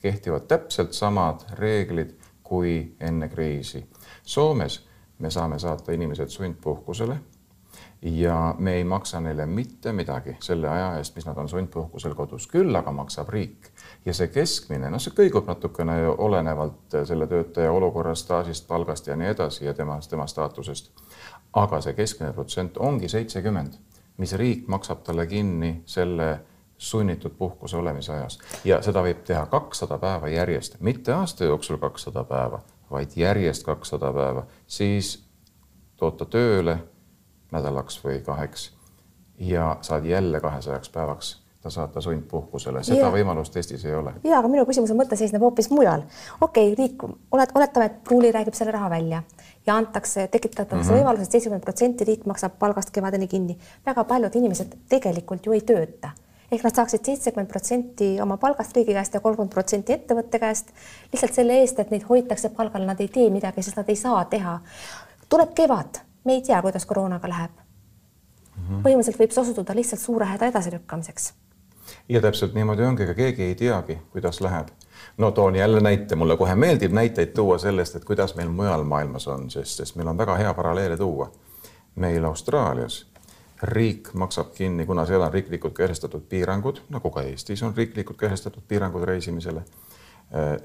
kehtivad 0.00 0.46
täpselt 0.48 0.92
samad 0.92 1.42
reeglid 1.58 2.14
kui 2.42 2.94
enne 3.00 3.28
kriisi. 3.28 3.84
Soomes 4.22 4.80
me 5.18 5.30
saame 5.30 5.58
saata 5.58 5.92
inimesed 5.92 6.28
sundpuhkusele 6.28 7.18
ja 8.02 8.54
me 8.58 8.74
ei 8.74 8.84
maksa 8.84 9.20
neile 9.20 9.46
mitte 9.46 9.92
midagi 9.92 10.36
selle 10.40 10.68
aja 10.68 10.96
eest, 10.96 11.14
mis 11.16 11.26
nad 11.26 11.36
on 11.36 11.48
sundpuhkusel 11.48 12.14
kodus, 12.14 12.46
küll 12.48 12.76
aga 12.76 12.92
maksab 12.92 13.28
riik. 13.28 13.68
ja 14.04 14.14
see 14.14 14.28
keskmine, 14.32 14.90
noh, 14.90 15.00
see 15.00 15.12
kõigub 15.16 15.48
natukene 15.48 15.98
olenevalt 16.08 16.96
selle 17.04 17.26
töötaja 17.26 17.72
olukorrast, 17.72 18.24
staažist, 18.24 18.66
palgast 18.68 19.06
ja 19.06 19.16
nii 19.16 19.28
edasi 19.34 19.64
ja 19.64 19.74
temast, 19.74 20.10
tema 20.10 20.26
staatusest. 20.26 20.92
aga 21.52 21.80
see 21.80 21.92
keskmine 21.94 22.32
protsent 22.32 22.78
ongi 22.78 23.08
seitsekümmend, 23.08 23.76
mis 24.16 24.32
riik 24.32 24.68
maksab 24.68 25.02
talle 25.04 25.26
kinni 25.26 25.82
selle 25.86 26.38
sunnitud 26.78 27.36
puhkuse 27.38 27.76
olemise 27.76 28.12
ajas 28.12 28.38
ja 28.64 28.80
seda 28.82 29.02
võib 29.04 29.20
teha 29.28 29.44
kakssada 29.46 29.98
päeva 29.98 30.28
järjest, 30.28 30.78
mitte 30.80 31.12
aasta 31.12 31.44
jooksul 31.44 31.76
kakssada 31.76 32.24
päeva, 32.24 32.62
vaid 32.90 33.12
järjest 33.16 33.64
kakssada 33.64 34.12
päeva, 34.12 34.46
siis 34.66 35.18
tood 36.00 36.16
ta 36.16 36.24
tööle 36.24 36.78
nädalaks 37.52 38.00
või 38.04 38.20
kaheks 38.24 38.70
ja 39.38 39.76
saad 39.80 40.04
jälle 40.04 40.40
kahesajaks 40.40 40.90
päevaks 40.90 41.36
ta 41.60 41.70
saata 41.70 42.00
sundpuhkusele, 42.00 42.80
seda 42.84 43.02
ja. 43.02 43.10
võimalust 43.12 43.56
Eestis 43.56 43.84
ei 43.84 43.94
ole. 43.94 44.14
ja, 44.24 44.38
aga 44.38 44.48
minu 44.48 44.64
küsimuse 44.68 44.96
mõte 44.96 45.16
seisneb 45.20 45.42
hoopis 45.44 45.68
mujal. 45.70 46.06
okei 46.40 46.72
okay,, 46.72 46.76
riik, 46.78 47.04
oled, 47.04 47.52
oletame, 47.54 47.90
et 47.90 47.98
Pruuli 48.04 48.32
räägib 48.32 48.56
selle 48.56 48.72
raha 48.72 48.88
välja 48.90 49.22
ja 49.66 49.76
antakse, 49.76 50.28
tekitatakse 50.28 50.76
mm 50.76 50.88
-hmm. 50.88 51.02
võimalus, 51.02 51.28
et 51.28 51.36
seitsekümmend 51.36 51.64
protsenti 51.64 52.08
riik 52.08 52.24
maksab 52.26 52.56
palgast 52.58 52.90
kevadeni 52.90 53.28
kinni. 53.28 53.58
väga 53.86 54.04
paljud 54.04 54.36
inimesed 54.36 54.76
tegelikult 54.88 55.46
ju 55.46 55.52
ei 55.52 55.60
tööta 55.60 56.14
ehk 56.52 56.64
nad 56.64 56.74
saaksid 56.74 57.04
seitsekümmend 57.04 57.50
protsenti 57.50 58.20
oma 58.22 58.36
palgast 58.36 58.76
riigi 58.76 58.94
käest 58.96 59.14
ja 59.14 59.20
kolmkümmend 59.20 59.52
protsenti 59.52 59.92
ettevõtte 59.92 60.38
käest 60.38 60.72
lihtsalt 61.12 61.34
selle 61.34 61.60
eest, 61.60 61.78
et 61.78 61.90
neid 61.90 62.06
hoitakse 62.08 62.48
palgal, 62.48 62.86
nad 62.86 63.00
ei 63.00 63.08
tee 63.08 63.30
midagi, 63.30 63.62
sest 63.62 63.76
nad 63.76 63.88
ei 63.88 63.96
saa 63.96 64.24
teha. 64.24 64.60
tuleb 65.28 65.54
kevad, 65.54 66.00
me 66.24 66.32
ei 66.32 66.42
tea, 66.42 66.62
kuidas 66.62 66.86
koroonaga 66.86 67.28
läheb 67.28 67.50
mm. 67.50 68.64
-hmm. 68.66 68.82
põhimõtteliselt 68.82 69.20
võib 69.20 69.36
see 69.36 69.42
osutuda 69.42 69.74
lihtsalt 69.74 70.00
suure 70.00 70.26
häda 70.26 70.46
edasilükkamiseks 70.52 71.32
ja 72.08 72.20
täpselt 72.20 72.54
niimoodi 72.54 72.82
ongi, 72.82 73.02
ega 73.02 73.14
keegi 73.14 73.42
ei 73.42 73.54
teagi, 73.54 73.98
kuidas 74.12 74.40
läheb. 74.40 74.68
no 75.18 75.30
toon 75.30 75.56
jälle 75.56 75.80
näite, 75.80 76.16
mulle 76.16 76.36
kohe 76.36 76.54
meeldib 76.54 76.92
näiteid 76.92 77.32
tuua 77.34 77.58
sellest, 77.58 77.96
et 77.96 78.04
kuidas 78.04 78.34
meil 78.34 78.48
mujal 78.48 78.84
maailmas 78.84 79.28
on, 79.28 79.50
sest, 79.50 79.76
sest 79.76 79.96
meil 79.96 80.08
on 80.08 80.18
väga 80.18 80.36
hea 80.36 80.54
paralleele 80.54 80.96
tuua. 80.96 81.30
meil 81.94 82.24
Austraalias 82.24 83.06
riik 83.62 84.14
maksab 84.14 84.52
kinni, 84.54 84.86
kuna 84.86 85.06
seal 85.06 85.22
on 85.22 85.32
riiklikult 85.32 85.74
kehtestatud 85.76 86.22
piirangud, 86.28 86.80
nagu 86.88 87.10
ka 87.10 87.22
Eestis 87.22 87.62
on 87.62 87.74
riiklikult 87.76 88.18
kehtestatud 88.18 88.62
piirangud 88.68 89.02
reisimisele. 89.02 89.62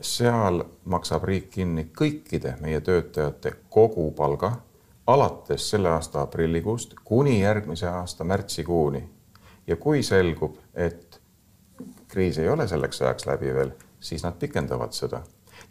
seal 0.02 0.64
maksab 0.86 1.24
riik 1.24 1.50
kinni 1.50 1.88
kõikide 2.00 2.54
meie 2.62 2.82
töötajate 2.82 3.54
kogupalga 3.70 4.52
alates 5.08 5.70
selle 5.70 5.90
aasta 5.90 6.22
aprillikuust 6.22 6.94
kuni 7.04 7.42
järgmise 7.42 7.88
aasta 7.88 8.24
märtsikuuni. 8.24 9.10
ja 9.68 9.76
kui 9.76 10.04
selgub, 10.04 10.58
et 10.76 11.22
kriis 12.08 12.38
ei 12.38 12.50
ole 12.50 12.68
selleks 12.68 13.02
ajaks 13.02 13.26
läbi 13.26 13.54
veel, 13.54 13.72
siis 14.00 14.24
nad 14.24 14.34
pikendavad 14.40 14.94
seda. 14.94 15.22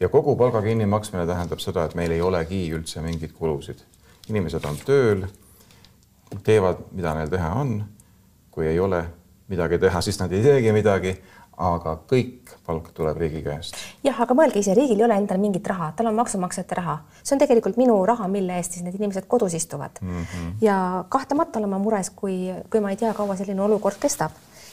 ja 0.01 0.09
kogu 0.09 0.37
palga 0.37 0.63
kinnimaksmine 0.63 1.27
tähendab 1.27 1.59
seda, 1.59 1.85
et 1.85 1.95
meil 1.95 2.11
ei 2.11 2.23
olegi 2.23 2.71
üldse 2.73 3.01
mingeid 3.01 3.33
kulusid. 3.33 3.85
inimesed 4.29 4.65
on 4.65 4.77
tööl, 4.87 5.27
teevad, 6.45 6.87
mida 6.93 7.15
neil 7.15 7.29
teha 7.29 7.53
on. 7.55 7.85
kui 8.51 8.67
ei 8.67 8.81
ole 8.81 9.05
midagi 9.49 9.79
teha, 9.79 10.01
siis 10.01 10.19
nad 10.21 10.33
ei 10.33 10.43
teegi 10.43 10.73
midagi 10.73 11.17
aga 11.57 11.99
kõik 12.11 12.55
palk 12.67 12.89
tuleb 12.97 13.19
riigi 13.21 13.43
käest. 13.45 13.77
jah, 14.05 14.21
aga 14.21 14.35
mõelge 14.35 14.59
ise, 14.59 14.75
riigil 14.75 14.99
ei 14.99 15.07
ole 15.07 15.19
endal 15.21 15.39
mingit 15.43 15.67
raha, 15.71 15.93
tal 15.97 16.11
on 16.11 16.19
maksumaksjate 16.19 16.79
raha, 16.81 16.99
see 17.23 17.37
on 17.37 17.43
tegelikult 17.43 17.79
minu 17.81 17.99
raha, 18.07 18.29
mille 18.29 18.57
eest 18.59 18.77
siis 18.77 18.87
need 18.87 18.97
inimesed 18.99 19.29
kodus 19.29 19.55
istuvad 19.55 20.01
mm. 20.01 20.25
-hmm. 20.25 20.51
ja 20.61 21.05
kahtlemata 21.09 21.59
olen 21.59 21.71
ma 21.71 21.79
mures, 21.79 22.11
kui, 22.11 22.51
kui 22.71 22.81
ma 22.81 22.91
ei 22.91 22.97
tea, 22.97 23.15
kaua 23.15 23.37
selline 23.37 23.63
olukord 23.63 24.01
kestab. 24.01 24.31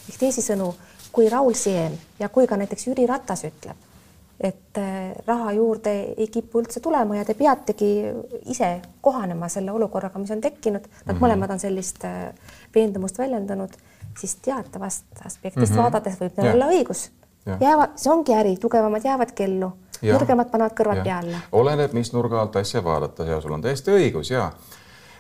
ehk 0.10 0.18
teisisõnu, 0.18 0.74
kui 1.12 1.30
Raul 1.30 1.54
Siem 1.54 1.94
ja 2.20 2.30
kui 2.30 2.48
ka 2.48 2.58
näiteks 2.58 2.88
Jüri 2.88 3.06
Ratas 3.08 3.44
ütleb, 3.44 3.78
et 4.42 4.78
äh, 4.78 5.14
raha 5.28 5.52
juurde 5.52 5.92
ei 6.18 6.28
kipu 6.28 6.62
üldse 6.62 6.80
tulema 6.80 7.16
ja 7.16 7.26
te 7.26 7.34
peategi 7.34 7.92
ise 8.50 8.82
kohanema 9.02 9.50
selle 9.50 9.72
olukorraga, 9.72 10.20
mis 10.20 10.32
on 10.32 10.42
tekkinud, 10.42 10.82
nad 10.82 11.16
mm 11.16 11.20
-hmm. 11.20 11.26
mõlemad 11.26 11.52
on 11.52 11.60
sellist 11.60 12.06
äh, 12.06 12.34
veendumust 12.76 13.18
väljendanud, 13.18 13.72
siis 14.18 14.36
teatavast 14.36 15.06
aspektist 15.26 15.72
mm 15.72 15.78
-hmm. 15.78 15.82
vaadates 15.82 16.20
võib 16.20 16.38
neil 16.38 16.54
olla 16.54 16.68
õigus. 16.68 17.10
jäävad, 17.60 17.96
see 17.96 18.12
ongi 18.14 18.34
äri, 18.34 18.58
tugevamad 18.58 19.06
jäävadki 19.06 19.44
ellu, 19.44 19.72
nõrgemad 20.02 20.52
panevad 20.52 20.76
kõrvad 20.78 21.04
pea 21.04 21.18
alla. 21.18 21.38
oleneb, 21.52 21.94
mis 21.94 22.14
nurga 22.14 22.42
alt 22.42 22.56
asja 22.56 22.84
vaadata. 22.84 23.26
Ja 23.26 23.42
sul 23.42 23.52
on 23.52 23.62
täiesti 23.62 23.92
õigus 23.92 24.32
ja 24.32 24.52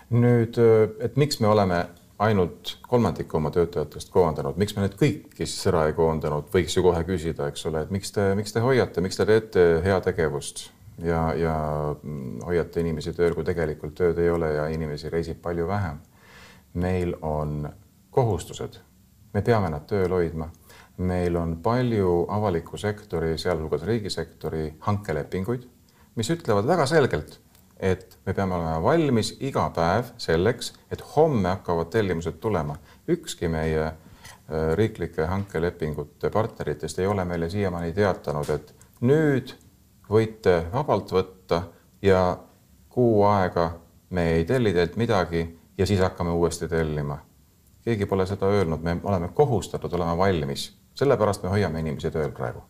nüüd, 0.09 0.57
äh, 0.57 0.89
et 0.99 1.15
miks 1.15 1.39
me 1.39 1.47
oleme 1.47 1.85
ainult 2.21 2.77
kolmandiku 2.87 3.37
oma 3.37 3.49
töötajatest 3.51 4.11
koondanud, 4.13 4.57
miks 4.61 4.75
me 4.75 4.85
need 4.85 4.93
kõik 4.99 5.31
siis 5.39 5.55
ära 5.71 5.87
ei 5.89 5.95
koondanud, 5.97 6.51
võiks 6.53 6.75
ju 6.77 6.83
kohe 6.85 7.01
küsida, 7.07 7.47
eks 7.49 7.65
ole, 7.69 7.81
et 7.81 7.93
miks 7.93 8.13
te, 8.13 8.27
miks 8.37 8.53
te 8.53 8.61
hoiate, 8.61 9.01
miks 9.01 9.17
te 9.17 9.25
teete 9.25 9.65
heategevust? 9.85 10.67
Ja, 11.01 11.31
ja 11.33 11.55
mm, 11.95 12.43
hoiate 12.45 12.83
inimesi 12.83 13.15
tööl, 13.17 13.33
kui 13.33 13.45
tegelikult 13.47 13.95
tööd 13.97 14.19
ei 14.21 14.29
ole 14.29 14.51
ja 14.53 14.67
inimesi 14.69 15.09
reisib 15.09 15.39
palju 15.41 15.65
vähem. 15.67 15.97
meil 16.73 17.15
on 17.21 17.69
kohustused, 18.11 18.79
me 19.33 19.41
peame 19.41 19.69
nad 19.71 19.87
tööl 19.87 20.11
hoidma. 20.11 20.49
meil 20.97 21.35
on 21.35 21.55
palju 21.63 22.25
avaliku 22.29 22.77
sektori, 22.77 23.37
sealhulgas 23.37 23.81
riigisektori 23.87 24.75
hankelepinguid, 24.85 25.63
mis 26.15 26.29
ütlevad 26.29 26.67
väga 26.67 26.85
selgelt 26.85 27.39
et 27.81 28.19
me 28.25 28.33
peame 28.33 28.55
olema 28.55 28.77
valmis 28.83 29.33
iga 29.41 29.65
päev 29.73 30.13
selleks, 30.21 30.73
et 30.91 31.01
homme 31.15 31.49
hakkavad 31.49 31.89
tellimused 31.89 32.37
tulema. 32.39 32.75
ükski 33.07 33.47
meie 33.47 33.85
äh, 33.85 33.95
riiklike 34.75 35.25
hankelepingute 35.25 36.29
partneritest 36.29 36.99
ei 36.99 37.07
ole 37.07 37.25
meile 37.25 37.49
siiamaani 37.49 37.93
teatanud, 37.93 38.49
et 38.49 38.73
nüüd 39.01 39.55
võite 40.09 40.65
vabalt 40.73 41.11
võtta 41.11 41.63
ja 42.01 42.37
kuu 42.89 43.23
aega 43.23 43.71
me 44.09 44.29
ei 44.35 44.45
telli 44.45 44.73
teilt 44.73 44.95
midagi 44.95 45.43
ja 45.77 45.85
siis 45.85 45.99
hakkame 45.99 46.31
uuesti 46.31 46.67
tellima. 46.67 47.17
Keegi 47.85 48.05
pole 48.05 48.25
seda 48.25 48.45
öelnud, 48.45 48.81
me 48.81 48.97
oleme 49.03 49.29
kohustatud 49.33 49.93
olema 49.93 50.17
valmis, 50.17 50.71
sellepärast 50.95 51.43
me 51.43 51.49
hoiame 51.49 51.79
inimesi 51.79 52.11
tööl 52.11 52.31
praegu 52.31 52.61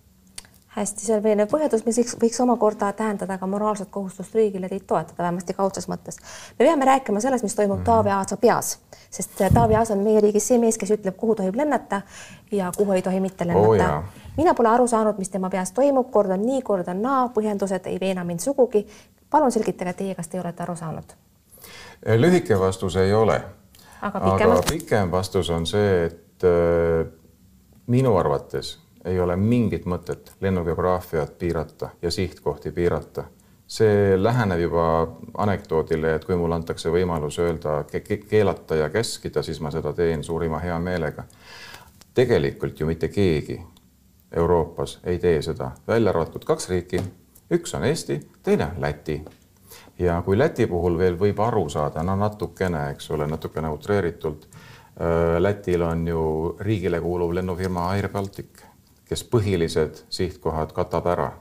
hästi, 0.75 1.03
see 1.05 1.15
on 1.17 1.23
veenev 1.23 1.49
põhjendus, 1.51 1.83
mis 1.85 1.97
võiks, 1.99 2.13
võiks 2.21 2.39
omakorda 2.43 2.93
tähendada 2.95 3.35
ka 3.37 3.47
moraalset 3.49 3.89
kohustust 3.91 4.35
riigile 4.35 4.69
teid 4.71 4.85
toetada, 4.87 5.17
vähemasti 5.17 5.53
kaudses 5.53 5.87
mõttes. 5.91 6.19
me 6.59 6.65
peame 6.65 6.85
rääkima 6.87 7.19
sellest, 7.19 7.43
mis 7.43 7.55
toimub 7.55 7.77
mm 7.77 7.81
-hmm. 7.81 7.85
Taavi 7.85 8.09
Aasa 8.09 8.37
peas, 8.37 8.79
sest 9.09 9.41
Taavi 9.53 9.75
Aas 9.75 9.91
on 9.91 9.99
meie 9.99 10.21
riigis 10.21 10.47
see 10.47 10.59
mees, 10.59 10.77
kes 10.77 10.91
ütleb, 10.91 11.15
kuhu 11.15 11.35
tohib 11.35 11.55
lennata 11.55 12.01
ja 12.51 12.71
kuhu 12.77 12.91
ei 12.91 13.01
tohi 13.01 13.19
mitte 13.19 13.47
lennata 13.47 13.97
oh,. 13.97 14.03
mina 14.37 14.53
pole 14.53 14.69
aru 14.69 14.87
saanud, 14.87 15.17
mis 15.17 15.29
tema 15.29 15.49
peas 15.49 15.71
toimub, 15.71 16.11
kord 16.11 16.29
on 16.29 16.41
nii, 16.45 16.61
kord 16.61 16.87
on 16.87 17.01
naa, 17.01 17.27
põhjendused 17.27 17.85
ei 17.85 17.99
veena 17.99 18.23
mind 18.23 18.39
sugugi. 18.39 18.87
palun 19.29 19.51
selgitage 19.51 19.93
teie, 19.93 20.15
kas 20.15 20.27
te 20.27 20.39
olete 20.39 20.63
aru 20.63 20.75
saanud? 20.75 21.05
lühike 22.15 22.59
vastus 22.59 22.95
ei 22.95 23.13
ole. 23.13 23.41
Aga, 24.01 24.33
aga 24.33 24.61
pikem 24.69 25.11
vastus 25.11 25.49
on 25.49 25.65
see, 25.69 26.05
et 26.05 26.45
äh, 26.47 27.05
minu 27.87 28.15
arvates 28.17 28.79
ei 29.05 29.19
ole 29.19 29.35
mingit 29.35 29.85
mõtet 29.89 30.33
lennugeograafiat 30.41 31.37
piirata 31.37 31.89
ja 32.01 32.11
sihtkohti 32.11 32.71
piirata. 32.71 33.23
see 33.71 34.23
läheneb 34.23 34.59
juba 34.59 35.07
anekdoodile, 35.37 36.15
et 36.15 36.25
kui 36.25 36.35
mulle 36.35 36.55
antakse 36.55 36.91
võimalus 36.91 37.37
öelda 37.39 37.83
ke, 37.87 38.01
keelata 38.17 38.75
ja 38.75 38.89
käskida, 38.89 39.41
siis 39.43 39.61
ma 39.61 39.71
seda 39.71 39.93
teen 39.93 40.23
suurima 40.23 40.59
heameelega. 40.59 41.23
tegelikult 42.13 42.79
ju 42.79 42.85
mitte 42.85 43.07
keegi 43.07 43.61
Euroopas 44.31 44.99
ei 45.03 45.19
tee 45.19 45.41
seda, 45.41 45.71
välja 45.87 46.09
arvatud 46.09 46.45
kaks 46.45 46.69
riiki, 46.69 47.01
üks 47.51 47.75
on 47.75 47.83
Eesti, 47.83 48.19
teine 48.43 48.65
on 48.65 48.81
Läti 48.81 49.23
ja 49.99 50.21
kui 50.25 50.37
Läti 50.37 50.67
puhul 50.67 50.97
veel 50.97 51.19
võib 51.19 51.39
aru 51.39 51.69
saada, 51.69 52.03
no 52.03 52.15
natukene, 52.15 52.89
eks 52.95 53.11
ole, 53.11 53.27
natukene 53.27 53.69
utreeritult. 53.69 54.47
Lätil 55.39 55.81
on 55.81 56.07
ju 56.07 56.23
riigile 56.59 56.99
kuuluv 57.01 57.31
lennufirma 57.33 57.87
Air 57.93 58.09
Baltic 58.11 58.65
kes 59.11 59.25
põhilised 59.27 60.05
sihtkohad 60.07 60.71
katab 60.75 61.09
ära 61.11 61.31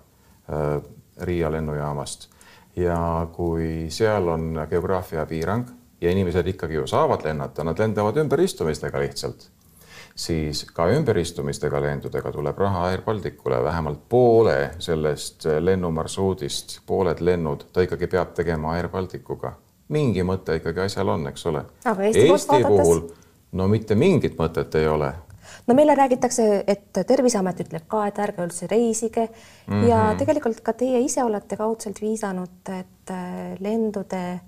äh, 0.50 0.80
Riia 1.22 1.50
lennujaamast. 1.52 2.28
ja 2.76 3.26
kui 3.34 3.90
seal 3.90 4.28
on 4.30 4.54
geograafia 4.70 5.24
piirang 5.26 5.66
ja 6.00 6.10
inimesed 6.10 6.46
ikkagi 6.46 6.78
ju 6.78 6.86
saavad 6.86 7.24
lennata, 7.26 7.64
nad 7.66 7.78
lendavad 7.78 8.16
ümberistumistega 8.22 9.02
lihtsalt, 9.02 9.48
siis 10.14 10.64
ka 10.74 10.88
ümberistumistega 10.92 11.80
lendudega 11.80 12.32
tuleb 12.32 12.58
raha 12.58 12.86
Air 12.90 13.02
Balticule, 13.02 13.62
vähemalt 13.64 14.02
poole 14.08 14.70
sellest 14.78 15.46
lennumarsruudist, 15.60 16.80
pooled 16.86 17.20
lennud 17.20 17.68
ta 17.72 17.86
ikkagi 17.86 18.06
peab 18.06 18.34
tegema 18.34 18.74
Air 18.76 18.88
Balticuga. 18.88 19.52
mingi 19.88 20.22
mõte 20.22 20.54
ikkagi 20.56 20.80
asjal 20.80 21.08
on, 21.08 21.26
eks 21.26 21.46
ole. 21.46 21.64
Eesti, 21.84 22.20
Eesti 22.20 22.62
puhul 22.66 23.00
no 23.52 23.66
mitte 23.68 23.94
mingit 23.94 24.36
mõtet 24.38 24.74
ei 24.78 24.86
ole 24.86 25.12
no 25.66 25.74
meile 25.74 25.94
räägitakse, 25.94 26.46
et 26.66 27.00
Terviseamet 27.06 27.64
ütleb 27.64 27.86
ka, 27.90 28.04
et 28.10 28.18
ärge 28.22 28.44
üldse 28.46 28.68
reisige 28.70 29.26
mm 29.26 29.74
-hmm. 29.74 29.88
ja 29.88 30.14
tegelikult 30.18 30.60
ka 30.60 30.72
teie 30.72 31.00
ise 31.00 31.24
olete 31.24 31.56
kaudselt 31.56 32.00
viisanud, 32.00 32.70
et 32.78 33.10
äh, 33.10 33.56
lendude, 33.60 34.40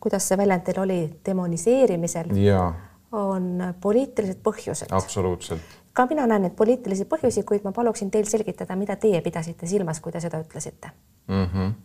kuidas 0.00 0.28
see 0.28 0.38
väljend 0.38 0.64
teil 0.64 0.80
oli, 0.80 1.00
demoniseerimisel 1.26 2.36
ja. 2.36 2.72
On 3.12 3.74
poliitilised 3.80 4.40
põhjused. 4.44 4.90
absoluutselt. 4.90 5.76
ka 5.92 6.06
mina 6.06 6.26
näen 6.26 6.42
neid 6.46 6.56
poliitilisi 6.56 7.08
põhjusi, 7.08 7.44
kuid 7.44 7.64
ma 7.64 7.72
paluksin 7.72 8.10
teil 8.10 8.28
selgitada, 8.28 8.76
mida 8.76 8.96
teie 8.96 9.20
pidasite 9.20 9.66
silmas, 9.66 10.00
kui 10.00 10.12
te 10.12 10.20
seda 10.20 10.40
ütlesite 10.44 10.90
mm. 11.26 11.44
-hmm 11.44 11.76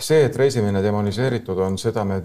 see, 0.00 0.24
et 0.24 0.36
reisimine 0.36 0.82
demoniseeritud 0.82 1.58
on, 1.64 1.78
seda 1.80 2.04
me 2.04 2.20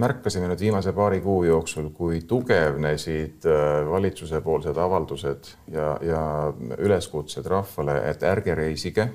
märkasime 0.00 0.48
nüüd 0.48 0.60
viimase 0.60 0.92
paari 0.96 1.20
kuu 1.20 1.42
jooksul, 1.44 1.90
kui 1.96 2.22
tugevnesid 2.28 3.46
äh, 3.48 3.90
valitsuse 3.90 4.40
poolsed 4.40 4.78
avaldused 4.78 5.50
ja, 5.74 5.96
ja 6.06 6.22
üleskutsed 6.78 7.46
rahvale, 7.46 7.98
et 8.10 8.22
ärge 8.22 8.54
reisige, 8.54 9.08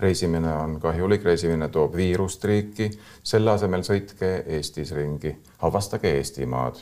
reisimine 0.00 0.52
on 0.54 0.78
kahjulik, 0.80 1.24
reisimine 1.24 1.68
toob 1.68 1.96
viirust 1.96 2.44
riiki, 2.44 2.90
selle 3.22 3.54
asemel 3.54 3.84
sõitke 3.86 4.40
Eestis 4.58 4.94
ringi, 4.96 5.36
avastage 5.62 6.16
Eestimaad 6.18 6.80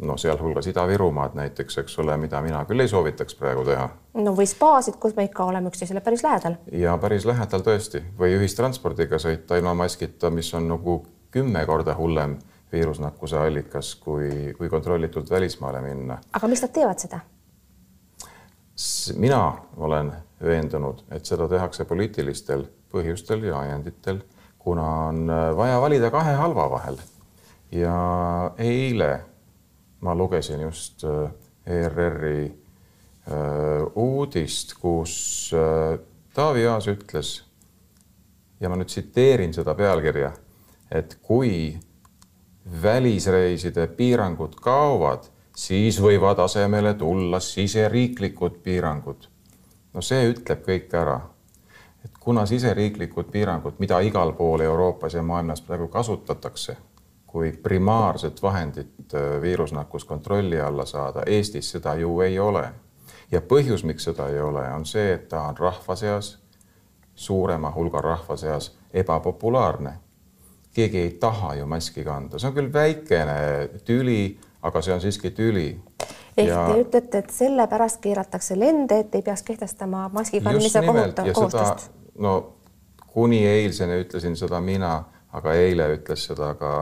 no 0.00 0.16
sealhulgas 0.16 0.66
Ida-Virumaad 0.66 1.34
näiteks, 1.34 1.78
eks 1.78 1.98
ole, 1.98 2.16
mida 2.16 2.40
mina 2.42 2.64
küll 2.68 2.80
ei 2.80 2.88
soovitaks 2.88 3.34
praegu 3.34 3.64
teha. 3.64 3.88
no 4.14 4.34
või 4.36 4.46
spaasid, 4.48 4.96
kus 5.00 5.16
me 5.16 5.26
ikka 5.28 5.44
oleme 5.44 5.68
üksteisele 5.68 6.00
päris 6.00 6.24
lähedal. 6.24 6.56
ja 6.72 6.96
päris 6.98 7.26
lähedal 7.28 7.64
tõesti 7.66 8.02
või 8.18 8.36
ühistranspordiga 8.38 9.20
sõita 9.20 9.58
ilma 9.60 9.74
maskita, 9.74 10.30
mis 10.30 10.54
on 10.54 10.68
nagu 10.68 11.02
kümme 11.30 11.66
korda 11.66 11.94
hullem 11.98 12.38
viirusnakkuse 12.72 13.38
allikas, 13.38 13.94
kui, 13.94 14.54
kui 14.58 14.68
kontrollitult 14.68 15.30
välismaale 15.30 15.80
minna. 15.84 16.18
aga 16.32 16.48
miks 16.48 16.64
nad 16.64 16.74
teevad 16.74 16.98
seda? 16.98 17.20
mina 19.16 19.40
olen 19.76 20.12
veendunud, 20.42 21.04
et 21.10 21.26
seda 21.28 21.48
tehakse 21.48 21.84
poliitilistel 21.84 22.64
põhjustel 22.92 23.44
ja 23.44 23.58
ajenditel, 23.58 24.22
kuna 24.58 24.86
on 25.10 25.26
vaja 25.56 25.80
valida 25.80 26.10
kahe 26.10 26.32
halva 26.34 26.70
vahel. 26.70 26.96
ja 27.72 27.96
eile 28.58 29.29
ma 30.00 30.14
lugesin 30.14 30.60
just 30.60 31.04
äh, 31.04 31.30
ERR-i 31.66 32.44
äh, 32.46 32.54
uudist, 33.94 34.74
kus 34.80 35.50
äh, 35.54 35.98
Taavi 36.34 36.66
Aas 36.66 36.88
ütles 36.88 37.34
ja 38.60 38.68
ma 38.68 38.76
nüüd 38.76 38.90
tsiteerin 38.90 39.54
seda 39.56 39.74
pealkirja, 39.74 40.32
et 40.92 41.18
kui 41.22 41.78
välisreiside 42.82 43.86
piirangud 43.96 44.56
kaovad, 44.62 45.26
siis 45.56 45.98
võivad 46.00 46.38
asemele 46.44 46.94
tulla 46.94 47.40
siseriiklikud 47.40 48.60
piirangud. 48.62 49.28
no 49.94 50.02
see 50.02 50.28
ütleb 50.30 50.64
kõik 50.66 50.94
ära. 50.94 51.20
et 52.04 52.12
kuna 52.20 52.46
siseriiklikud 52.46 53.32
piirangud, 53.32 53.74
mida 53.78 54.00
igal 54.00 54.32
pool 54.32 54.60
Euroopas 54.60 55.14
ja 55.14 55.22
maailmas 55.22 55.60
praegu 55.60 55.88
kasutatakse 55.88 56.76
kui 57.30 57.52
primaarset 57.52 58.42
vahendit 58.42 59.14
äh, 59.14 59.40
viirusnakkus 59.40 60.04
kontrolli 60.04 60.60
alla 60.60 60.86
saada. 60.86 61.22
Eestis 61.26 61.70
seda 61.70 61.94
ju 61.94 62.20
ei 62.20 62.38
ole. 62.38 62.64
ja 63.30 63.40
põhjus, 63.40 63.84
miks 63.86 64.04
seda 64.04 64.26
ei 64.28 64.40
ole, 64.42 64.64
on 64.74 64.82
see, 64.86 65.12
et 65.14 65.28
ta 65.30 65.44
on 65.46 65.58
rahva 65.58 65.94
seas, 65.96 66.38
suurema 67.14 67.70
hulga 67.70 68.00
rahva 68.02 68.36
seas 68.36 68.72
ebapopulaarne. 68.94 69.92
keegi 70.74 70.98
ei 70.98 71.10
taha 71.10 71.54
ju 71.54 71.66
maski 71.66 72.04
kanda, 72.04 72.38
see 72.38 72.48
on 72.48 72.54
küll 72.54 72.72
väikene 72.72 73.36
tüli, 73.84 74.38
aga 74.62 74.82
see 74.82 74.94
on 74.94 75.00
siiski 75.00 75.30
tüli. 75.30 75.68
ehk 76.36 76.48
ja... 76.48 76.66
te 76.66 76.80
ütlete, 76.82 77.18
et 77.18 77.30
sellepärast 77.30 78.00
keeratakse 78.00 78.58
lende, 78.58 78.98
et 78.98 79.14
ei 79.14 79.22
peaks 79.22 79.42
kehtestama 79.42 80.08
maski 80.12 80.40
kandmise 80.40 80.82
kohustust? 81.32 81.90
no 82.18 82.34
kuni 83.06 83.46
eilseni 83.46 84.02
ütlesin 84.02 84.36
seda 84.36 84.60
mina, 84.60 85.04
aga 85.32 85.54
eile 85.54 85.92
ütles 85.94 86.26
seda 86.26 86.54
ka 86.58 86.72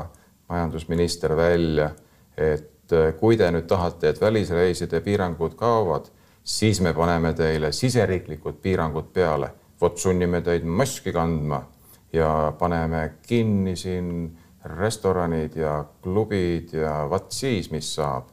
majandusminister 0.48 1.36
välja, 1.36 1.90
et 2.36 2.92
äh, 2.92 3.14
kui 3.20 3.36
te 3.36 3.50
nüüd 3.52 3.66
tahate, 3.68 4.08
et 4.08 4.20
välisreiside 4.20 5.00
piirangud 5.00 5.54
kaovad, 5.58 6.08
siis 6.44 6.80
me 6.80 6.94
paneme 6.94 7.32
teile 7.32 7.72
siseriiklikud 7.72 8.62
piirangud 8.62 9.12
peale. 9.12 9.50
vot 9.80 9.98
sunnime 9.98 10.40
teid 10.42 10.64
maski 10.64 11.12
kandma 11.12 11.62
ja 12.12 12.52
paneme 12.58 13.12
kinni 13.26 13.76
siin 13.76 14.38
restoranid 14.64 15.56
ja 15.56 15.84
klubid 16.02 16.72
ja 16.72 17.06
vaat 17.10 17.32
siis, 17.32 17.70
mis 17.70 17.94
saab. 17.94 18.24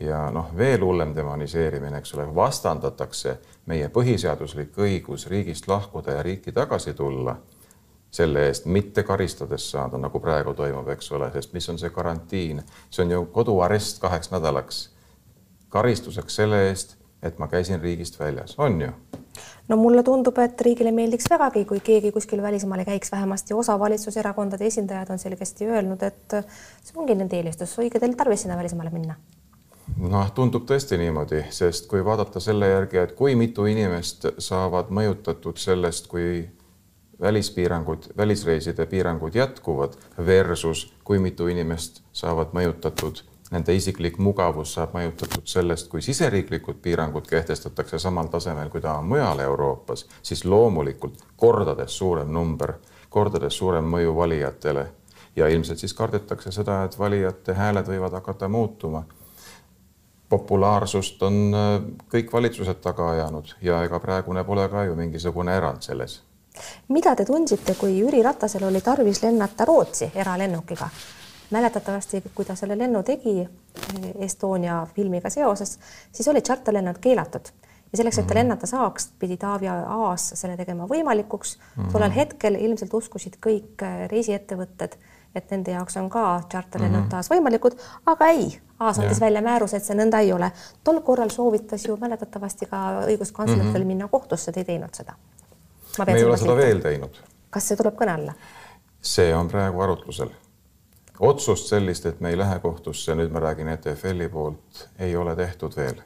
ja 0.00 0.30
noh, 0.30 0.48
veel 0.56 0.82
hullem 0.82 1.14
demoniseerimine, 1.14 1.98
eks 1.98 2.14
ole, 2.14 2.26
vastandatakse 2.34 3.36
meie 3.66 3.88
põhiseaduslik 3.88 4.74
õigus 4.76 5.28
riigist 5.30 5.68
lahkuda 5.68 6.12
ja 6.16 6.22
riiki 6.22 6.52
tagasi 6.52 6.94
tulla 6.94 7.36
selle 8.12 8.46
eest 8.46 8.66
mitte 8.68 9.02
karistades 9.08 9.70
saada, 9.70 9.98
nagu 9.98 10.20
praegu 10.20 10.54
toimub, 10.54 10.88
eks 10.92 11.12
ole, 11.16 11.30
sest 11.32 11.54
mis 11.56 11.68
on 11.72 11.80
see 11.80 11.90
karantiin, 11.90 12.62
see 12.90 13.06
on 13.06 13.14
ju 13.14 13.24
koduarest 13.32 14.02
kaheks 14.02 14.30
nädalaks. 14.34 14.88
karistuseks 15.72 16.34
selle 16.36 16.68
eest, 16.68 16.96
et 17.22 17.38
ma 17.38 17.48
käisin 17.48 17.80
riigist 17.80 18.20
väljas, 18.20 18.54
on 18.58 18.80
ju? 18.80 18.92
no 19.68 19.76
mulle 19.76 20.02
tundub, 20.02 20.38
et 20.38 20.60
riigile 20.60 20.92
meeldiks 20.92 21.30
vägagi, 21.30 21.64
kui 21.64 21.80
keegi 21.80 22.12
kuskil 22.12 22.42
välismaal 22.42 22.84
ei 22.84 22.90
käiks, 22.92 23.12
vähemasti 23.12 23.54
osa 23.54 23.78
valitsuserakondade 23.78 24.66
esindajad 24.66 25.10
on 25.10 25.18
selgesti 25.18 25.66
öelnud, 25.66 26.02
et 26.02 26.40
see 26.82 26.98
ongi 27.00 27.16
nende 27.16 27.38
eelistus, 27.38 27.78
õige 27.80 28.00
teil 28.00 28.16
tarvis 28.18 28.44
sinna 28.44 28.60
välismaale 28.60 28.92
minna 28.92 29.16
noh, 29.96 30.30
tundub 30.34 30.66
tõesti 30.68 30.98
niimoodi, 31.00 31.46
sest 31.50 31.88
kui 31.90 32.04
vaadata 32.04 32.40
selle 32.40 32.68
järgi, 32.68 32.98
et 33.00 33.14
kui 33.16 33.34
mitu 33.38 33.64
inimest 33.70 34.26
saavad 34.38 34.92
mõjutatud 34.94 35.56
sellest, 35.60 36.08
kui 36.12 36.44
välispiirangud, 37.22 38.02
välisreiside 38.16 38.86
piirangud 38.86 39.34
jätkuvad 39.34 39.92
versus 40.26 40.94
kui 41.04 41.18
mitu 41.18 41.46
inimest 41.46 42.02
saavad 42.12 42.50
mõjutatud, 42.52 43.22
nende 43.50 43.74
isiklik 43.76 44.18
mugavus 44.18 44.74
saab 44.74 44.96
mõjutatud 44.96 45.44
sellest, 45.44 45.88
kui 45.92 46.02
siseriiklikud 46.02 46.80
piirangud 46.82 47.28
kehtestatakse 47.28 47.98
samal 47.98 48.30
tasemel, 48.32 48.68
kui 48.72 48.80
ta 48.80 48.96
on 48.98 49.06
mujal 49.06 49.40
Euroopas, 49.44 50.06
siis 50.22 50.44
loomulikult 50.44 51.22
kordades 51.36 51.98
suurem 51.98 52.32
number, 52.32 52.74
kordades 53.08 53.58
suurem 53.58 53.86
mõju 53.94 54.16
valijatele. 54.16 54.86
Ja 55.36 55.48
ilmselt 55.48 55.78
siis 55.78 55.94
kardetakse 55.94 56.50
seda, 56.52 56.82
et 56.84 56.98
valijate 56.98 57.54
hääled 57.56 57.86
võivad 57.88 58.12
hakata 58.12 58.48
muutuma. 58.48 59.04
Populaarsust 60.28 61.22
on 61.22 61.38
äh, 61.54 61.70
kõik 62.12 62.32
valitsused 62.32 62.80
taga 62.84 63.10
ajanud 63.14 63.54
ja 63.62 63.82
ega 63.84 64.00
praegune 64.00 64.44
pole 64.44 64.68
ka 64.68 64.84
ju 64.88 64.96
mingisugune 64.96 65.56
erand 65.56 65.84
selles 65.84 66.20
mida 66.88 67.16
te 67.16 67.24
tundsite, 67.24 67.74
kui 67.74 67.98
Jüri 67.98 68.22
Ratasel 68.22 68.64
oli 68.64 68.80
tarvis 68.80 69.22
lennata 69.22 69.64
Rootsi 69.64 70.12
eralennukiga? 70.14 70.88
mäletatavasti, 71.52 72.22
kui 72.34 72.44
ta 72.44 72.54
selle 72.54 72.78
lennu 72.78 73.02
tegi 73.02 73.40
eh, 73.40 74.12
Estonia 74.24 74.86
filmiga 74.94 75.30
seoses, 75.30 75.78
siis 76.12 76.28
olid 76.28 76.46
tšarterlennud 76.48 76.98
keelatud 77.00 77.52
ja 77.92 77.98
selleks, 78.00 78.18
et 78.18 78.26
ta 78.26 78.34
mhm. 78.34 78.38
lennata 78.38 78.66
saaks, 78.66 79.10
pidi 79.18 79.36
Taavi 79.36 79.68
Aas 79.68 80.30
selle 80.34 80.56
tegema 80.56 80.86
võimalikuks 80.88 81.56
mm. 81.58 81.82
-hmm. 81.82 81.92
tollel 81.92 82.14
hetkel 82.16 82.54
ilmselt 82.54 82.94
uskusid 82.94 83.36
kõik 83.46 83.84
eh, 83.84 84.06
reisiettevõtted, 84.10 84.96
et 85.34 85.50
nende 85.50 85.76
jaoks 85.76 85.96
on 85.96 86.08
ka 86.10 86.42
tšarterlennud 86.48 86.98
mm 86.98 87.04
-hmm. 87.04 87.10
taas 87.10 87.30
võimalikud, 87.30 87.76
aga 88.06 88.28
ei, 88.28 88.60
Aas 88.78 88.98
andis 88.98 89.20
välja 89.20 89.42
määruse, 89.42 89.76
et 89.76 89.84
see 89.84 89.96
nõnda 89.96 90.18
ei 90.20 90.32
ole. 90.32 90.50
tol 90.84 91.00
korral 91.00 91.30
soovitas 91.30 91.84
ju 91.86 91.96
mäletatavasti 91.96 92.66
ka 92.66 93.02
õiguskantsleritel 93.06 93.72
mm 93.72 93.82
-hmm. 93.82 93.86
minna 93.86 94.08
kohtusse, 94.08 94.52
te 94.52 94.60
ei 94.60 94.64
teinud 94.64 94.94
seda 94.94 95.14
me 95.98 96.14
ei 96.14 96.24
ole 96.24 96.36
seda 96.36 96.56
veel 96.56 96.80
teinud. 96.80 97.18
kas 97.50 97.68
see 97.68 97.76
tuleb 97.76 97.98
kõne 97.98 98.14
alla? 98.18 98.34
see 99.02 99.34
on 99.34 99.48
praegu 99.48 99.80
arutlusel. 99.80 100.30
otsust 101.18 101.68
sellist, 101.68 102.06
et 102.06 102.20
me 102.20 102.30
ei 102.30 102.38
lähe 102.38 102.58
kohtusse, 102.60 103.14
nüüd 103.14 103.32
ma 103.32 103.40
räägin 103.40 103.68
ETFL-i 103.68 104.28
poolt, 104.28 104.88
ei 104.98 105.16
ole 105.16 105.36
tehtud 105.36 105.76
veel. 105.76 106.00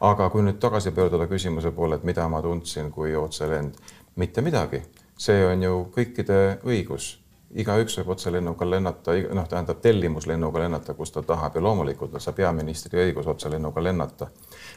aga 0.00 0.30
kui 0.30 0.42
nüüd 0.42 0.60
tagasi 0.60 0.90
pöörduda 0.90 1.26
küsimuse 1.26 1.70
poole, 1.70 2.00
et 2.00 2.04
mida 2.04 2.28
ma 2.28 2.42
tundsin 2.42 2.90
kui 2.90 3.16
otselend, 3.16 3.74
mitte 4.16 4.40
midagi, 4.40 4.82
see 5.18 5.46
on 5.46 5.62
ju 5.62 5.84
kõikide 5.96 6.40
õigus 6.64 7.14
igaüks 7.54 7.98
võib 8.00 8.08
otselennuga 8.16 8.66
lennata, 8.70 9.14
noh, 9.34 9.46
tähendab 9.48 9.80
tellimuslennuga 9.82 10.64
lennata, 10.64 10.94
kus 10.94 11.12
ta 11.14 11.22
tahab 11.22 11.54
ja 11.54 11.62
loomulikult 11.62 12.14
on 12.14 12.22
see 12.22 12.34
peaministri 12.34 12.98
õigus 13.06 13.28
otselennuga 13.30 13.82
lennata. 13.82 14.26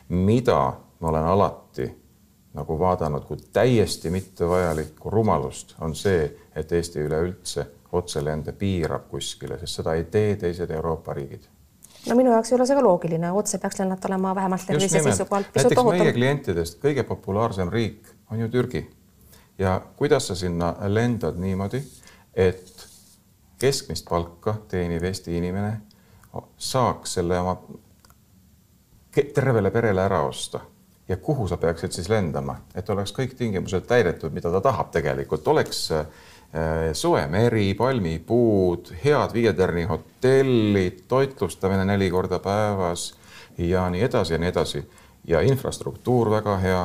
mida 0.10 0.74
ma 1.00 1.10
olen 1.10 1.24
alati 1.24 2.07
nagu 2.54 2.80
vaadanud 2.80 3.26
kui 3.26 3.38
täiesti 3.54 4.10
mittevajalikku 4.10 5.10
rumalust, 5.10 5.76
on 5.82 5.96
see, 5.96 6.26
et 6.56 6.72
Eesti 6.72 7.04
üleüldse 7.06 7.66
otselende 7.92 8.52
piirab 8.52 9.08
kuskile, 9.10 9.60
sest 9.60 9.82
seda 9.82 9.94
ei 9.94 10.04
tee 10.12 10.36
teised 10.36 10.72
Euroopa 10.72 11.14
riigid. 11.14 11.48
No 12.08 12.16
minu 12.16 12.32
jaoks 12.32 12.52
ei 12.52 12.56
ole 12.56 12.66
see 12.68 12.76
ka 12.78 12.84
loogiline, 12.84 13.32
otse 13.32 13.60
peaks 13.60 13.80
lennata 13.80 14.08
olema 14.08 14.36
vähemalt 14.36 14.66
tervise 14.68 15.02
seisukohalt 15.04 15.50
pisut 15.54 15.78
ohutum. 15.78 16.00
meie 16.00 16.14
klientidest 16.14 16.80
kõige 16.84 17.04
populaarsem 17.04 17.70
riik 17.70 18.08
on 18.32 18.40
ju 18.40 18.50
Türgi. 18.50 18.84
Ja 19.58 19.82
kuidas 19.98 20.28
sa 20.28 20.36
sinna 20.36 20.76
lendad 20.88 21.40
niimoodi, 21.42 21.82
et 22.34 22.88
keskmist 23.60 24.06
palka 24.10 24.56
teeniv 24.70 25.04
Eesti 25.04 25.38
inimene 25.38 25.82
saaks 26.58 27.18
selle 27.18 27.40
oma 27.40 27.58
tervele 29.34 29.72
perele 29.72 30.02
ära 30.02 30.22
osta 30.22 30.62
ja 31.10 31.17
kuhu 31.17 31.48
sa 31.48 31.58
peaksid 31.58 31.91
siis 31.91 32.10
lendama, 32.10 32.58
et 32.76 32.89
oleks 32.89 33.13
kõik 33.15 33.36
tingimused 33.38 33.88
täidetud, 33.88 34.34
mida 34.36 34.52
ta 34.52 34.62
tahab 34.62 34.91
tegelikult, 34.91 35.48
oleks 35.48 35.82
äh, 35.96 36.06
soe 36.93 37.24
meri, 37.32 37.74
palmipuud, 37.78 38.91
head 39.04 39.34
viietärni 39.34 39.88
hotellid, 39.89 41.04
toitlustamine 41.08 41.86
neli 41.86 42.10
korda 42.12 42.39
päevas 42.43 43.13
ja 43.58 43.89
nii 43.89 44.04
edasi 44.04 44.34
ja 44.34 44.39
nii 44.39 44.54
edasi. 44.54 44.84
Ja 45.28 45.41
infrastruktuur 45.43 46.30
väga 46.32 46.58
hea, 46.58 46.84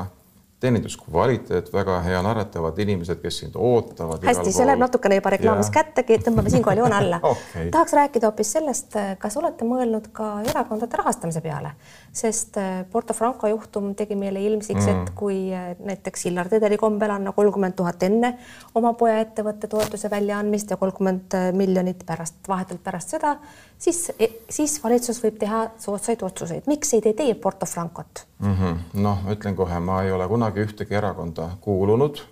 teeninduskvaliteet 0.62 1.72
väga 1.75 1.98
hea, 2.05 2.20
naeratavad 2.22 2.79
inimesed, 2.83 3.18
kes 3.22 3.38
sind 3.42 3.57
ootavad. 3.59 4.22
hästi, 4.27 4.53
see 4.55 4.66
läheb 4.66 4.83
natukene 4.83 5.18
juba 5.18 5.33
reklaamis 5.35 5.70
ja. 5.70 5.75
kättegi, 5.81 6.20
tõmbame 6.22 6.53
siinkohal 6.53 6.83
joone 6.83 6.96
alla 6.98 7.18
okay.. 7.33 7.70
tahaks 7.75 7.96
rääkida 7.98 8.31
hoopis 8.31 8.53
sellest, 8.57 8.94
kas 9.22 9.37
olete 9.40 9.66
mõelnud 9.66 10.11
ka 10.14 10.29
erakondade 10.53 11.01
rahastamise 11.01 11.42
peale, 11.44 11.75
sest 12.14 12.59
äh, 12.62 12.85
Porto 12.92 13.16
Franco 13.18 13.51
juhtum 13.51 13.92
tegi 13.98 14.18
meile 14.18 14.42
ilmsiks 14.46 14.87
mm., 14.87 15.03
et 15.03 15.12
kui 15.18 15.40
äh, 15.57 15.72
näiteks 15.83 16.29
Illar 16.31 16.51
Tederi 16.53 16.79
kombel 16.81 17.16
anna 17.16 17.35
kolmkümmend 17.35 17.77
tuhat 17.79 18.07
enne 18.07 18.37
oma 18.79 18.94
poja 18.98 19.18
ettevõtte 19.25 19.70
toetuse 19.72 20.11
väljaandmist 20.12 20.70
ja 20.70 20.79
kolmkümmend 20.79 21.38
miljonit 21.59 22.07
pärast, 22.07 22.38
vahetult 22.48 22.85
pärast 22.87 23.16
seda, 23.16 23.37
siis, 23.83 24.12
e, 24.18 24.29
siis 24.51 24.77
valitsus 24.85 25.18
võib 25.23 25.38
teha 25.40 25.62
soodsaid 25.83 26.23
otsuseid. 26.23 26.68
miks 26.71 26.95
ei 26.95 27.03
tee 27.05 27.16
teie 27.18 27.35
Porto 27.35 27.66
Francot 27.66 28.27
mm 28.38 28.55
-hmm.? 28.55 29.01
noh, 29.03 29.25
ütlen 29.35 29.57
kohe, 29.57 29.81
ma 29.81 30.03
ei 30.03 30.12
ole 30.12 30.29
kunagi 30.29 30.62
ühtegi 30.66 30.95
erakonda 30.95 31.49
kuulunud, 31.61 32.23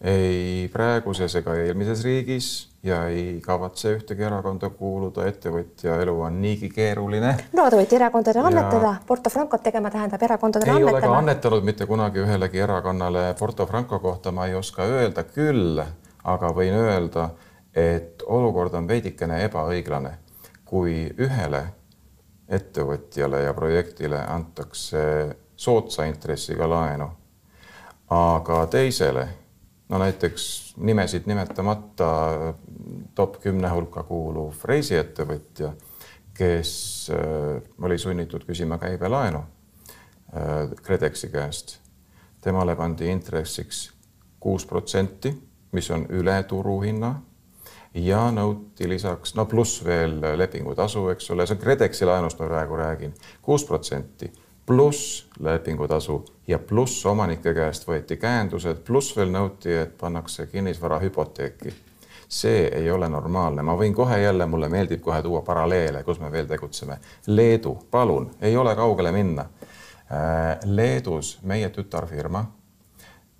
ei 0.00 0.68
praeguses 0.72 1.36
ega 1.36 1.54
eelmises 1.54 2.04
riigis 2.04 2.50
ja 2.82 3.04
ei 3.08 3.40
kavatse 3.44 3.92
ühtegi 3.96 4.24
erakonda 4.24 4.70
kuuluda, 4.70 5.26
ettevõtja 5.28 6.00
elu 6.02 6.14
on 6.20 6.40
niigi 6.42 6.68
keeruline. 6.68 7.34
no 7.52 7.68
te 7.70 7.76
võite 7.76 7.96
erakondadele 7.96 8.42
ja... 8.42 8.46
annetada, 8.46 8.94
Porto 9.06 9.30
Francot 9.30 9.62
tegema 9.62 9.90
tähendab 9.90 10.22
erakondadele 10.22 10.70
ei 10.70 10.76
annetama. 10.76 10.98
ei 10.98 11.04
ole 11.04 11.12
ka 11.12 11.18
annetanud 11.18 11.64
mitte 11.64 11.86
kunagi 11.86 12.24
ühelegi 12.24 12.58
erakonnale 12.58 13.34
Porto 13.38 13.66
Franco 13.66 13.98
kohta 13.98 14.32
ma 14.32 14.46
ei 14.46 14.54
oska 14.54 14.88
öelda 14.88 15.24
küll, 15.24 15.84
aga 16.24 16.50
võin 16.56 16.74
öelda, 16.74 17.30
et 17.74 18.22
olukord 18.26 18.74
on 18.74 18.88
veidikene 18.88 19.44
ebaõiglane, 19.44 20.16
kui 20.70 21.08
ühele 21.18 21.64
ettevõtjale 22.50 23.42
ja 23.42 23.54
projektile 23.54 24.20
antakse 24.22 25.02
soodsa 25.56 26.06
intressiga 26.06 26.68
laenu. 26.70 27.10
aga 28.10 28.66
teisele, 28.66 29.28
no 29.88 29.98
näiteks 29.98 30.74
nimesid 30.76 31.28
nimetamata 31.30 32.08
top 33.14 33.36
kümne 33.42 33.70
hulka 33.70 34.02
kuuluv 34.02 34.64
reisiettevõtja, 34.64 35.70
kes 36.34 36.72
äh, 37.14 37.62
oli 37.82 37.98
sunnitud 37.98 38.46
küsima 38.46 38.78
käibelaenu 38.78 39.38
äh, 39.38 40.70
KredExi 40.82 41.28
käest. 41.28 41.78
temale 42.40 42.76
pandi 42.76 43.08
intressiks 43.10 43.90
kuus 44.40 44.66
protsenti, 44.66 45.34
mis 45.72 45.90
on 45.90 46.06
üle 46.10 46.42
turuhinna 46.42 47.14
ja 47.94 48.26
nõuti 48.30 48.88
lisaks, 48.88 49.34
no 49.34 49.46
pluss 49.50 49.84
veel 49.84 50.20
lepingutasu, 50.36 51.08
eks 51.14 51.30
ole, 51.30 51.46
see 51.46 51.56
on 51.56 51.64
KredExi 51.64 52.06
laenust 52.06 52.38
ma 52.38 52.46
praegu 52.46 52.78
räägin, 52.78 53.14
kuus 53.42 53.64
protsenti 53.64 54.30
pluss 54.70 55.28
lepingutasu 55.40 56.24
ja 56.46 56.58
pluss 56.58 57.06
omanike 57.06 57.50
käest 57.54 57.88
võeti 57.88 58.14
käendused, 58.22 58.84
pluss 58.86 59.16
veel 59.16 59.32
nõuti, 59.34 59.72
et 59.74 59.96
pannakse 59.98 60.46
kinnisvara 60.46 61.00
hüpoteeki. 61.02 61.72
see 62.28 62.68
ei 62.78 62.90
ole 62.90 63.08
normaalne, 63.08 63.62
ma 63.62 63.74
võin 63.74 63.94
kohe 63.94 64.20
jälle, 64.20 64.46
mulle 64.46 64.68
meeldib 64.68 65.00
kohe 65.02 65.22
tuua 65.22 65.40
paralleele, 65.42 66.04
kus 66.06 66.20
me 66.20 66.30
veel 66.32 66.46
tegutseme. 66.46 66.98
Leedu, 67.26 67.74
palun, 67.90 68.30
ei 68.40 68.56
ole 68.56 68.76
kaugele 68.76 69.12
minna. 69.12 69.42
Äh, 69.42 70.58
Leedus 70.64 71.38
meie 71.42 71.68
tütarfirma 71.68 72.44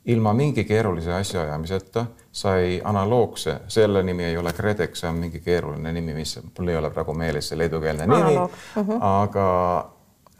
ilma 0.05 0.33
mingi 0.33 0.65
keerulise 0.65 1.13
asjaajamiseta 1.15 2.07
sai 2.33 2.81
analoogse, 2.85 3.61
selle 3.69 4.03
nimi 4.03 4.25
ei 4.25 4.37
ole 4.37 4.53
KredEx, 4.53 5.01
see 5.03 5.09
on 5.11 5.17
mingi 5.19 5.41
keeruline 5.43 5.93
nimi, 5.93 6.15
mis 6.15 6.37
mul 6.59 6.69
ei 6.71 6.77
ole 6.79 6.91
praegu 6.95 7.15
meeles 7.15 7.49
see 7.51 7.59
leedukeelne 7.59 8.07
nimi, 8.07 8.37
uh 8.37 8.51
-huh. 8.77 8.99
aga 9.01 9.49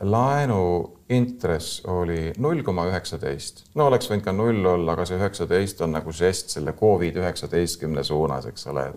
laenu 0.01 0.63
intress 1.09 1.83
oli 1.87 2.33
null 2.39 2.63
koma 2.63 2.87
üheksateist, 2.87 3.65
no 3.75 3.87
oleks 3.91 4.11
võinud 4.11 4.25
ka 4.25 4.33
null 4.33 4.67
olla, 4.67 4.93
aga 4.93 5.05
see 5.05 5.19
üheksateist 5.19 5.83
on 5.85 5.93
nagu 5.99 6.13
žest 6.13 6.55
selle 6.55 6.73
Covid 6.73 7.17
üheksateistkümne 7.17 8.05
suunas, 8.05 8.47
eks 8.47 8.67
ole. 8.67 8.93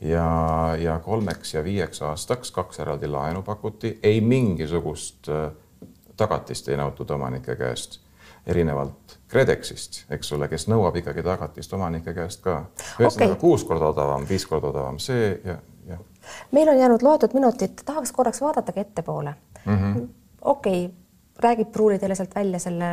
ja, 0.00 0.26
ja 0.80 0.98
kolmeks 0.98 1.54
ja 1.54 1.64
viieks 1.64 2.02
aastaks 2.02 2.50
kaks 2.50 2.80
eraldi 2.80 3.06
laenu 3.06 3.42
pakuti, 3.42 3.98
ei 4.02 4.20
mingisugust 4.20 5.28
äh, 5.28 5.52
tagatist 6.16 6.68
ei 6.68 6.76
nõutud 6.76 7.10
omanike 7.10 7.56
käest, 7.56 8.00
erinevalt 8.46 9.19
KredExist, 9.30 10.04
eks 10.10 10.32
ole, 10.34 10.48
kes 10.50 10.66
nõuab 10.70 10.96
ikkagi 10.98 11.22
tagatist 11.22 11.72
omanike 11.76 12.14
käest 12.14 12.42
ka. 12.42 12.64
ühesõnaga 12.98 13.36
okay. 13.36 13.40
kuus 13.40 13.64
korda 13.64 13.92
odavam, 13.92 14.24
viis 14.28 14.46
korda 14.46 14.72
odavam, 14.72 14.98
see 15.02 15.30
ja, 15.46 15.56
ja. 15.86 15.98
meil 16.50 16.68
on 16.72 16.78
jäänud 16.78 17.04
loetud 17.06 17.36
minutid, 17.38 17.84
tahaks 17.86 18.12
korraks 18.12 18.42
vaadatagi 18.42 18.80
ettepoole 18.80 19.34
mm 19.64 19.76
-hmm.. 19.76 20.08
okei 20.42 20.84
okay,, 20.84 20.96
räägib 21.38 21.72
Pruuli 21.72 21.98
teile 21.98 22.14
sealt 22.14 22.34
välja 22.34 22.58
selle 22.58 22.84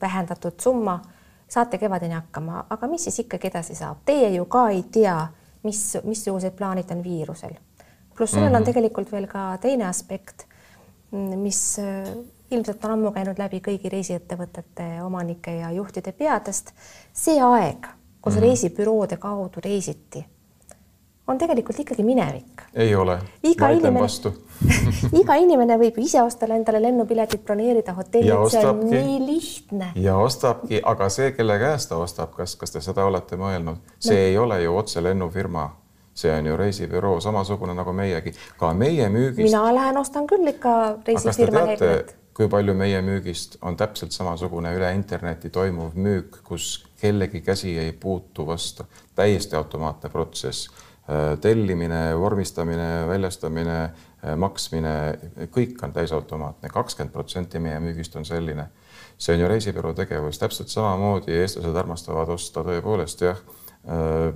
vähendatud 0.00 0.60
summa, 0.60 1.00
saate 1.48 1.78
kevadeni 1.78 2.14
hakkama, 2.14 2.64
aga 2.70 2.86
mis 2.86 3.04
siis 3.04 3.18
ikkagi 3.18 3.48
edasi 3.48 3.74
saab? 3.74 3.96
Teie 4.04 4.28
ju 4.34 4.44
ka 4.44 4.68
ei 4.68 4.82
tea, 4.82 5.26
mis, 5.62 5.98
missugused 6.04 6.50
plaanid 6.50 6.90
on 6.90 7.04
viirusel. 7.04 7.54
pluss 8.16 8.32
sellel 8.32 8.48
mm 8.48 8.52
-hmm. 8.52 8.56
on 8.56 8.62
mhm. 8.62 8.72
tegelikult 8.72 9.12
veel 9.12 9.26
ka 9.26 9.58
teine 9.60 9.86
aspekt, 9.86 10.46
mis 11.36 11.80
ilmselt 12.50 12.84
on 12.84 12.96
ammu 12.96 13.12
käinud 13.12 13.38
läbi 13.38 13.62
kõigi 13.64 13.92
reisiettevõtete 13.92 14.90
omanike 15.04 15.54
ja 15.60 15.70
juhtide 15.70 16.12
peadest. 16.12 16.72
see 17.12 17.40
aeg, 17.40 17.86
kus 18.20 18.34
mm 18.34 18.38
-hmm. 18.38 18.42
reisibüroode 18.42 19.16
kaudu 19.16 19.60
reisiti 19.64 20.24
on 21.30 21.38
tegelikult 21.38 21.78
ikkagi 21.78 22.02
minevik. 22.02 22.62
ei 22.74 22.94
ole, 22.94 23.18
ütlen 23.44 23.94
vastu 23.94 24.32
iga 25.20 25.34
inimene 25.40 25.76
võib 25.78 25.98
ju 25.98 26.04
ise 26.04 26.22
osta 26.22 26.46
endale 26.54 26.82
lennupiletid, 26.82 27.42
broneerida 27.46 27.94
hotellid, 27.96 28.50
see 28.52 28.64
on 28.66 28.80
nii 28.90 29.18
lihtne. 29.26 29.92
ja 29.94 30.16
ostabki, 30.16 30.80
aga 30.84 31.08
see, 31.08 31.32
kelle 31.32 31.58
käest 31.58 31.88
ta 31.88 32.00
ostab, 32.02 32.34
kas, 32.36 32.56
kas 32.56 32.74
te 32.74 32.82
seda 32.84 33.06
olete 33.06 33.38
mõelnud, 33.40 33.80
see 33.98 34.16
no. 34.16 34.26
ei 34.26 34.38
ole 34.38 34.62
ju 34.62 34.76
otse 34.76 35.02
lennufirma 35.02 35.68
see 36.20 36.32
on 36.34 36.46
ju 36.46 36.56
reisibüroo 36.56 37.20
samasugune 37.20 37.74
nagu 37.74 37.92
meiegi, 37.96 38.34
ka 38.58 38.74
meie 38.74 39.08
müügist. 39.08 39.46
mina 39.46 39.74
lähen 39.74 39.96
ostan 39.96 40.26
küll 40.26 40.50
ikka 40.50 40.74
reisifirma 41.06 41.66
leheküljelt. 41.66 42.16
Kui 42.40 42.48
palju 42.48 42.72
meie 42.72 43.02
müügist 43.04 43.58
on 43.68 43.76
täpselt 43.76 44.14
samasugune 44.16 44.70
üle 44.72 44.88
interneti 44.96 45.50
toimuv 45.52 45.96
müük, 46.00 46.38
kus 46.46 46.86
kellegi 47.00 47.42
käsi 47.44 47.74
ei 47.78 47.92
puutu 47.92 48.46
vastu, 48.48 48.86
täiesti 49.14 49.58
automaatne 49.58 50.08
protsess. 50.08 50.70
Äh, 51.10 51.34
tellimine, 51.42 52.14
vormistamine, 52.16 52.86
väljastamine, 53.08 53.76
äh, 53.82 54.36
maksmine, 54.40 54.92
kõik 55.52 55.82
on 55.84 55.92
täisautomaatne, 55.92 56.70
kakskümmend 56.72 57.12
protsenti 57.12 57.60
meie 57.60 57.80
müügist 57.82 58.16
on 58.16 58.24
selline. 58.24 58.70
see 59.20 59.34
on 59.34 59.40
ju 59.40 59.48
reisibüroo 59.48 59.92
tegevus, 59.92 60.38
täpselt 60.40 60.70
samamoodi 60.72 61.34
eestlased 61.42 61.76
armastavad 61.76 62.28
osta 62.32 62.62
tõepoolest 62.64 63.20
jah, 63.20 63.42
äh, 63.84 64.30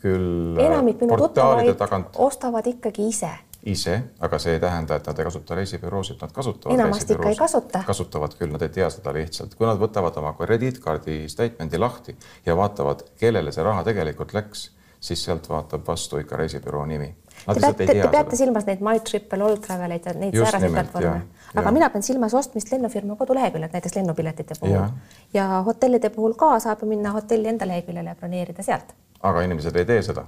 küll 0.00 0.56
enamik 0.64 1.02
minu 1.02 1.18
tuttavaid 1.26 1.76
tagant... 1.76 2.16
ostavad 2.16 2.66
ikkagi 2.72 3.10
ise 3.12 3.34
ise, 3.68 3.98
aga 4.24 4.38
see 4.42 4.56
ei 4.56 4.62
tähenda, 4.62 4.96
et 4.96 5.10
nad 5.10 5.20
ei 5.20 5.28
kasuta 5.28 5.58
reisibüroosid, 5.58 6.18
nad 6.22 6.32
kasutavad 6.34 6.74
enamasti 6.74 7.16
ikka 7.16 7.32
ei 7.32 7.38
kasuta. 7.38 7.82
kasutavad 7.86 8.34
küll, 8.38 8.52
nad 8.54 8.64
ei 8.64 8.72
tea 8.74 8.88
seda 8.92 9.12
lihtsalt, 9.16 9.54
kui 9.58 9.68
nad 9.68 9.80
võtavad 9.80 10.16
oma 10.22 10.32
krediitkaardi 10.38 11.20
statement'i 11.28 11.80
lahti 11.80 12.16
ja 12.46 12.56
vaatavad, 12.56 13.04
kellele 13.20 13.52
see 13.54 13.66
raha 13.66 13.84
tegelikult 13.88 14.34
läks 14.36 14.68
siis 15.00 15.24
sealt 15.24 15.48
vaatab 15.48 15.86
vastu 15.86 16.18
ikka 16.18 16.36
reisibüroo 16.36 16.86
nimi. 16.86 17.08
Te 17.38 17.60
peate, 17.60 17.86
te 17.86 18.08
peate 18.10 18.36
silmas 18.36 18.66
neid 18.66 18.80
MyTripel, 18.82 19.42
All 19.46 19.60
Traveleid 19.62 20.08
ja 20.08 20.14
neid 20.18 20.34
sääraseid 20.34 20.74
platvorme, 20.74 21.20
aga 21.54 21.64
ja. 21.68 21.74
mina 21.76 21.90
pean 21.94 22.02
silmas 22.02 22.34
ostmist 22.34 22.72
lennufirma 22.72 23.14
koduleheküljelt, 23.20 23.76
näiteks 23.76 23.94
lennupiletite 23.94 24.56
puhul 24.58 24.74
ja. 24.74 24.88
ja 25.34 25.46
hotellide 25.66 26.10
puhul 26.10 26.34
ka 26.40 26.56
saab 26.64 26.82
ju 26.82 26.90
minna 26.90 27.14
hotelli 27.14 27.52
enda 27.52 27.68
leheküljele 27.70 28.10
ja 28.10 28.18
broneerida 28.18 28.66
sealt. 28.66 28.90
aga 29.22 29.46
inimesed 29.46 29.78
ei 29.78 29.86
tee 29.86 30.02
seda. 30.02 30.26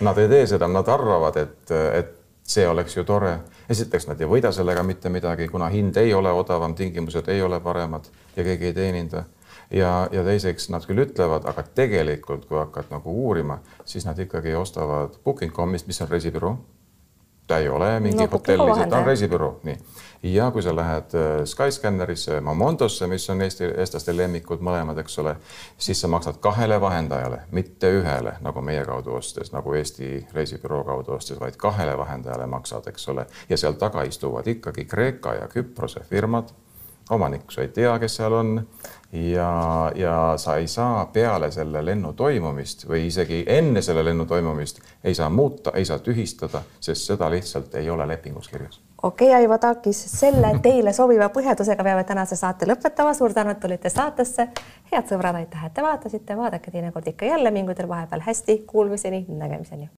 Nad 0.00 0.18
ei 0.18 0.28
tee 0.28 0.46
seda, 0.54 0.68
nad 0.72 0.88
arvavad, 0.88 1.36
et, 1.36 1.76
et 2.00 2.16
see 2.44 2.66
oleks 2.68 2.96
ju 2.96 3.04
tore. 3.04 3.38
esiteks 3.70 4.08
nad 4.08 4.20
ei 4.20 4.28
võida 4.28 4.52
sellega 4.52 4.82
mitte 4.82 5.08
midagi, 5.08 5.48
kuna 5.48 5.68
hind 5.68 5.96
ei 5.96 6.14
ole 6.14 6.32
odavam, 6.32 6.74
tingimused 6.74 7.28
ei 7.28 7.42
ole 7.42 7.60
paremad 7.60 8.08
ja 8.36 8.44
keegi 8.44 8.66
ei 8.66 8.72
teeninda 8.72 9.24
ja, 9.72 10.08
ja 10.12 10.24
teiseks 10.24 10.68
nad 10.72 10.84
küll 10.86 11.02
ütlevad, 11.04 11.46
aga 11.48 11.64
tegelikult, 11.74 12.46
kui 12.48 12.58
hakkad 12.58 12.92
nagu 12.92 13.14
uurima, 13.24 13.58
siis 13.84 14.06
nad 14.06 14.18
ikkagi 14.18 14.54
ostavad 14.58 15.18
booking.com'ist, 15.24 15.86
mis 15.86 16.02
on 16.02 16.10
reisibüroo. 16.10 16.56
Ta 17.52 17.58
ei 17.58 17.68
ole 17.68 18.00
mingi 18.00 18.24
no, 18.24 18.28
hotell, 18.32 18.64
ta 18.88 18.98
on 18.98 19.06
reisibüroo, 19.06 19.50
nii. 19.68 19.76
ja 20.32 20.50
kui 20.54 20.62
sa 20.64 20.72
lähed 20.76 21.14
äh, 21.18 21.44
Skyscannerisse, 21.44 22.40
Momondosse, 22.40 23.06
mis 23.06 23.28
on 23.30 23.44
Eesti, 23.44 23.68
eestlaste 23.82 24.14
lemmikud 24.16 24.64
mõlemad, 24.64 25.02
eks 25.02 25.18
ole, 25.20 25.34
siis 25.76 26.00
sa 26.00 26.08
maksad 26.08 26.40
kahele 26.40 26.80
vahendajale, 26.80 27.42
mitte 27.52 27.92
ühele, 27.92 28.38
nagu 28.40 28.64
meie 28.64 28.86
kaudu 28.88 29.18
ostes, 29.18 29.52
nagu 29.52 29.76
Eesti 29.76 30.14
reisibüroo 30.32 30.80
kaudu 30.88 31.18
ostes, 31.18 31.40
vaid 31.40 31.60
kahele 31.60 31.98
vahendajale 31.98 32.48
maksad, 32.48 32.88
eks 32.88 33.08
ole, 33.12 33.26
ja 33.48 33.60
seal 33.60 33.76
taga 33.80 34.06
istuvad 34.08 34.48
ikkagi 34.48 34.88
Kreeka 34.88 35.36
ja 35.42 35.48
Küprose 35.52 36.06
firmad 36.08 36.54
omanik, 37.10 37.50
sa 37.50 37.62
ei 37.62 37.68
tea, 37.68 37.98
kes 37.98 38.16
seal 38.16 38.32
on 38.32 38.54
ja, 39.12 39.92
ja 39.94 40.34
sa 40.36 40.56
ei 40.56 40.66
saa 40.66 41.06
peale 41.06 41.50
selle 41.50 41.84
lennu 41.84 42.12
toimumist 42.12 42.86
või 42.88 43.06
isegi 43.06 43.42
enne 43.46 43.82
selle 43.82 44.04
lennu 44.04 44.26
toimumist 44.26 44.80
ei 45.04 45.14
saa 45.14 45.30
muuta, 45.30 45.72
ei 45.74 45.84
saa 45.84 45.98
tühistada, 45.98 46.62
sest 46.80 47.10
seda 47.10 47.30
lihtsalt 47.30 47.74
ei 47.74 47.90
ole 47.90 48.08
lepingus 48.08 48.48
kirjas. 48.48 48.80
okei 49.02 49.28
okay,, 49.28 49.42
Aivo 49.42 49.58
Taakis, 49.58 50.00
selle 50.20 50.54
teile 50.62 50.92
sobiva 50.92 51.28
põhjendusega 51.28 51.84
peame 51.84 52.04
tänase 52.04 52.36
saate 52.36 52.66
lõpetama. 52.66 53.14
suur 53.14 53.32
tänu, 53.32 53.50
et 53.50 53.60
tulite 53.60 53.90
saatesse. 53.90 54.48
head 54.92 55.08
sõbrad, 55.08 55.34
aitäh, 55.34 55.66
et 55.66 55.74
te 55.74 55.82
vaatasite, 55.82 56.36
vaadake 56.36 56.70
teinekord 56.70 57.06
ikka 57.06 57.26
jälle, 57.26 57.50
mingu 57.50 57.74
teil 57.74 57.88
vahepeal 57.88 58.20
hästi, 58.20 58.58
kuulmiseni, 58.66 59.26
nägemiseni 59.28 59.90